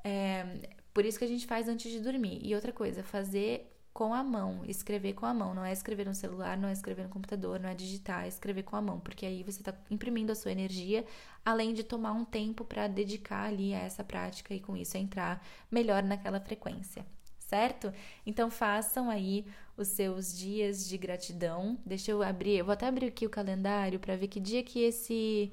é, 0.04 0.60
por 0.96 1.04
isso 1.04 1.20
que 1.20 1.26
a 1.26 1.28
gente 1.28 1.46
faz 1.46 1.68
antes 1.68 1.92
de 1.92 2.00
dormir. 2.00 2.40
E 2.42 2.56
outra 2.56 2.72
coisa, 2.72 3.04
fazer 3.04 3.70
com 3.94 4.14
a 4.14 4.24
mão, 4.24 4.62
escrever 4.66 5.12
com 5.12 5.26
a 5.26 5.34
mão, 5.34 5.54
não 5.54 5.66
é 5.66 5.74
escrever 5.74 6.06
no 6.06 6.16
celular, 6.16 6.58
não 6.58 6.70
é 6.70 6.72
escrever 6.72 7.04
no 7.04 7.10
computador, 7.10 7.60
não 7.60 7.68
é 7.68 7.76
digitar, 7.76 8.24
é 8.24 8.30
escrever 8.30 8.64
com 8.64 8.78
a 8.78 8.82
mão, 8.82 8.98
porque 9.02 9.26
aí 9.26 9.44
você 9.44 9.60
está 9.60 9.74
imprimindo 9.92 10.32
a 10.32 10.36
sua 10.36 10.54
energia, 10.54 11.06
além 11.44 11.74
de 11.74 11.84
tomar 11.84 12.14
um 12.14 12.24
tempo 12.24 12.64
para 12.64 12.88
dedicar 12.88 13.44
ali 13.48 13.74
a 13.74 13.80
essa 13.80 14.06
prática 14.06 14.54
e 14.54 14.60
com 14.62 14.78
isso 14.78 14.98
entrar 14.98 15.46
melhor 15.70 16.02
naquela 16.02 16.40
frequência, 16.40 17.06
certo? 17.40 17.94
Então 18.26 18.50
façam 18.50 19.10
aí 19.10 19.46
os 19.76 19.90
seus 19.90 20.38
dias 20.38 20.88
de 20.88 20.98
gratidão. 20.98 21.78
Deixa 21.86 22.10
eu 22.12 22.24
abrir, 22.24 22.58
eu 22.58 22.66
vou 22.66 22.74
até 22.74 22.88
abrir 22.88 23.08
aqui 23.08 23.26
o 23.26 23.30
calendário 23.30 24.00
para 24.00 24.16
ver 24.16 24.30
que 24.30 24.40
dia 24.40 24.64
que 24.64 24.80
esse 24.80 25.52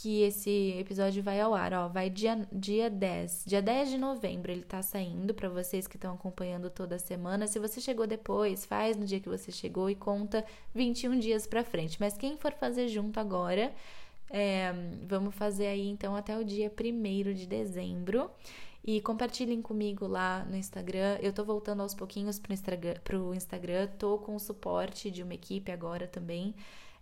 que 0.00 0.22
esse 0.22 0.76
episódio 0.78 1.20
vai 1.24 1.40
ao 1.40 1.52
ar, 1.52 1.74
ó, 1.74 1.88
vai 1.88 2.08
dia, 2.08 2.46
dia 2.52 2.88
10, 2.88 3.42
dia 3.44 3.60
10 3.60 3.90
de 3.90 3.98
novembro 3.98 4.52
ele 4.52 4.62
tá 4.62 4.80
saindo 4.80 5.34
para 5.34 5.48
vocês 5.48 5.88
que 5.88 5.96
estão 5.96 6.14
acompanhando 6.14 6.70
toda 6.70 7.00
semana. 7.00 7.48
Se 7.48 7.58
você 7.58 7.80
chegou 7.80 8.06
depois, 8.06 8.64
faz 8.64 8.96
no 8.96 9.04
dia 9.04 9.18
que 9.18 9.28
você 9.28 9.50
chegou 9.50 9.90
e 9.90 9.96
conta 9.96 10.44
21 10.72 11.18
dias 11.18 11.48
para 11.48 11.64
frente. 11.64 11.96
Mas 11.98 12.16
quem 12.16 12.36
for 12.36 12.52
fazer 12.52 12.86
junto 12.86 13.18
agora, 13.18 13.74
é, 14.30 14.72
vamos 15.04 15.34
fazer 15.34 15.66
aí 15.66 15.88
então 15.88 16.14
até 16.14 16.38
o 16.38 16.44
dia 16.44 16.70
1 16.72 17.34
de 17.34 17.48
dezembro. 17.48 18.30
E 18.84 19.00
compartilhem 19.00 19.60
comigo 19.60 20.06
lá 20.06 20.44
no 20.44 20.54
Instagram. 20.54 21.18
Eu 21.20 21.32
tô 21.32 21.44
voltando 21.44 21.82
aos 21.82 21.92
pouquinhos 21.92 22.38
pro 22.38 22.52
Instagram, 22.52 22.94
pro 23.02 23.34
Instagram. 23.34 23.88
Tô 23.98 24.16
com 24.18 24.36
o 24.36 24.38
suporte 24.38 25.10
de 25.10 25.24
uma 25.24 25.34
equipe 25.34 25.72
agora 25.72 26.06
também. 26.06 26.54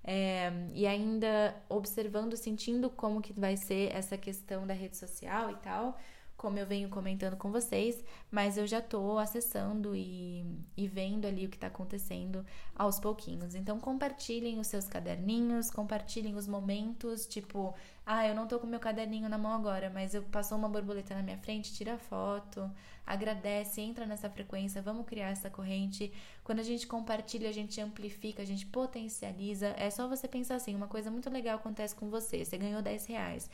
É, 0.09 0.53
e 0.73 0.87
ainda 0.87 1.57
observando, 1.69 2.37
sentindo 2.37 2.89
como 2.89 3.21
que 3.21 3.33
vai 3.33 3.57
ser 3.57 3.93
essa 3.93 4.17
questão 4.17 4.67
da 4.67 4.73
rede 4.75 4.97
social 4.97 5.51
e 5.51 5.57
tal, 5.57 5.99
como 6.37 6.59
eu 6.59 6.67
venho 6.67 6.89
comentando 6.89 7.37
com 7.37 7.51
vocês, 7.51 8.05
mas 8.31 8.59
eu 8.59 8.67
já 8.67 8.81
tô 8.81 9.19
acessando 9.19 9.97
e, 9.97 10.45
e 10.77 10.87
vendo 10.87 11.27
ali 11.27 11.47
o 11.47 11.49
que 11.49 11.59
tá 11.59 11.69
acontecendo 11.69 12.45
aos 12.75 13.01
pouquinhos. 13.01 13.55
Então 13.55 13.81
compartilhem 13.81 14.59
os 14.61 14.67
seus 14.67 14.87
caderninhos, 14.87 15.71
compartilhem 15.71 16.37
os 16.37 16.47
momentos, 16.47 17.27
tipo, 17.27 17.75
ah, 18.05 18.27
eu 18.27 18.35
não 18.35 18.47
tô 18.47 18.59
com 18.59 18.67
meu 18.67 18.79
caderninho 18.79 19.29
na 19.29 19.39
mão 19.39 19.53
agora, 19.53 19.91
mas 19.91 20.15
eu 20.15 20.23
passou 20.25 20.59
uma 20.59 20.69
borboleta 20.69 21.15
na 21.15 21.23
minha 21.23 21.39
frente, 21.39 21.73
tira 21.73 21.97
foto, 21.97 22.71
agradece, 23.07 23.81
entra 23.81 24.05
nessa 24.05 24.29
frequência, 24.29 24.83
vamos 24.83 25.07
criar 25.07 25.31
essa 25.31 25.49
corrente. 25.49 26.13
Quando 26.45 26.59
a 26.59 26.63
gente 26.63 26.87
compartilha, 26.87 27.49
a 27.49 27.53
gente 27.53 27.81
amplifica, 27.81 28.43
a 28.43 28.47
gente 28.47 28.67
potencializa. 28.67 29.69
É 29.79 29.91
só 29.91 30.07
você 30.07 30.29
pensar 30.29 30.57
assim, 30.57 30.75
uma 30.75 30.87
coisa 30.87 31.11
muito 31.11 31.31
legal 31.31 31.57
acontece 31.57 31.95
com 31.95 32.11
você, 32.11 32.45
você 32.45 32.59
ganhou 32.59 32.83
10 32.83 33.07
reais 33.07 33.49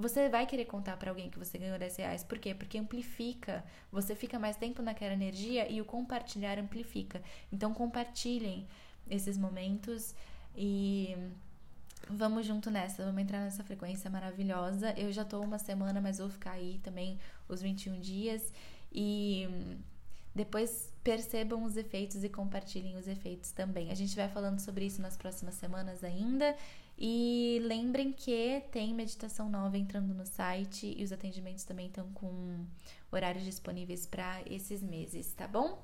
você 0.00 0.28
vai 0.28 0.46
querer 0.46 0.64
contar 0.64 0.96
para 0.96 1.10
alguém 1.10 1.30
que 1.30 1.38
você 1.38 1.58
ganhou 1.58 1.78
10 1.78 1.96
reais. 1.96 2.24
Por 2.24 2.38
quê? 2.38 2.54
Porque 2.54 2.78
amplifica. 2.78 3.64
Você 3.92 4.14
fica 4.14 4.38
mais 4.38 4.56
tempo 4.56 4.82
naquela 4.82 5.12
energia 5.12 5.70
e 5.70 5.80
o 5.80 5.84
compartilhar 5.84 6.58
amplifica. 6.58 7.22
Então 7.52 7.74
compartilhem 7.74 8.66
esses 9.08 9.36
momentos 9.36 10.14
e 10.56 11.16
vamos 12.08 12.46
junto 12.46 12.70
nessa. 12.70 13.04
Vamos 13.04 13.22
entrar 13.22 13.40
nessa 13.40 13.62
frequência 13.62 14.08
maravilhosa. 14.10 14.92
Eu 14.96 15.12
já 15.12 15.24
tô 15.24 15.40
uma 15.40 15.58
semana, 15.58 16.00
mas 16.00 16.18
vou 16.18 16.30
ficar 16.30 16.52
aí 16.52 16.80
também 16.82 17.18
os 17.48 17.60
21 17.60 18.00
dias. 18.00 18.52
E 18.92 19.48
depois 20.34 20.92
percebam 21.02 21.64
os 21.64 21.76
efeitos 21.76 22.22
e 22.22 22.28
compartilhem 22.28 22.96
os 22.96 23.08
efeitos 23.08 23.50
também. 23.52 23.90
A 23.90 23.94
gente 23.94 24.14
vai 24.14 24.28
falando 24.28 24.60
sobre 24.60 24.84
isso 24.86 25.02
nas 25.02 25.16
próximas 25.16 25.54
semanas 25.54 26.04
ainda. 26.04 26.56
E 27.02 27.62
lembrem 27.64 28.12
que 28.12 28.62
tem 28.70 28.92
meditação 28.92 29.48
nova 29.48 29.78
entrando 29.78 30.12
no 30.12 30.26
site 30.26 30.94
e 30.98 31.02
os 31.02 31.10
atendimentos 31.10 31.64
também 31.64 31.86
estão 31.86 32.06
com 32.12 32.66
horários 33.10 33.42
disponíveis 33.42 34.04
para 34.04 34.42
esses 34.44 34.82
meses, 34.82 35.32
tá 35.32 35.48
bom? 35.48 35.82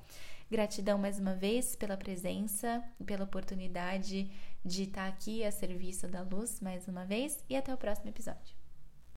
Gratidão 0.50 0.98
mais 0.98 1.18
uma 1.18 1.35
vez 1.35 1.74
pela 1.74 1.96
presença, 1.96 2.85
pela 3.07 3.24
oportunidade 3.24 4.31
de 4.62 4.83
estar 4.83 5.09
aqui 5.09 5.42
a 5.42 5.50
serviço 5.50 6.07
da 6.07 6.20
luz 6.20 6.61
mais 6.61 6.87
uma 6.87 7.07
vez 7.07 7.42
e 7.48 7.57
até 7.57 7.72
o 7.72 7.79
próximo 7.79 8.11
episódio. 8.11 8.65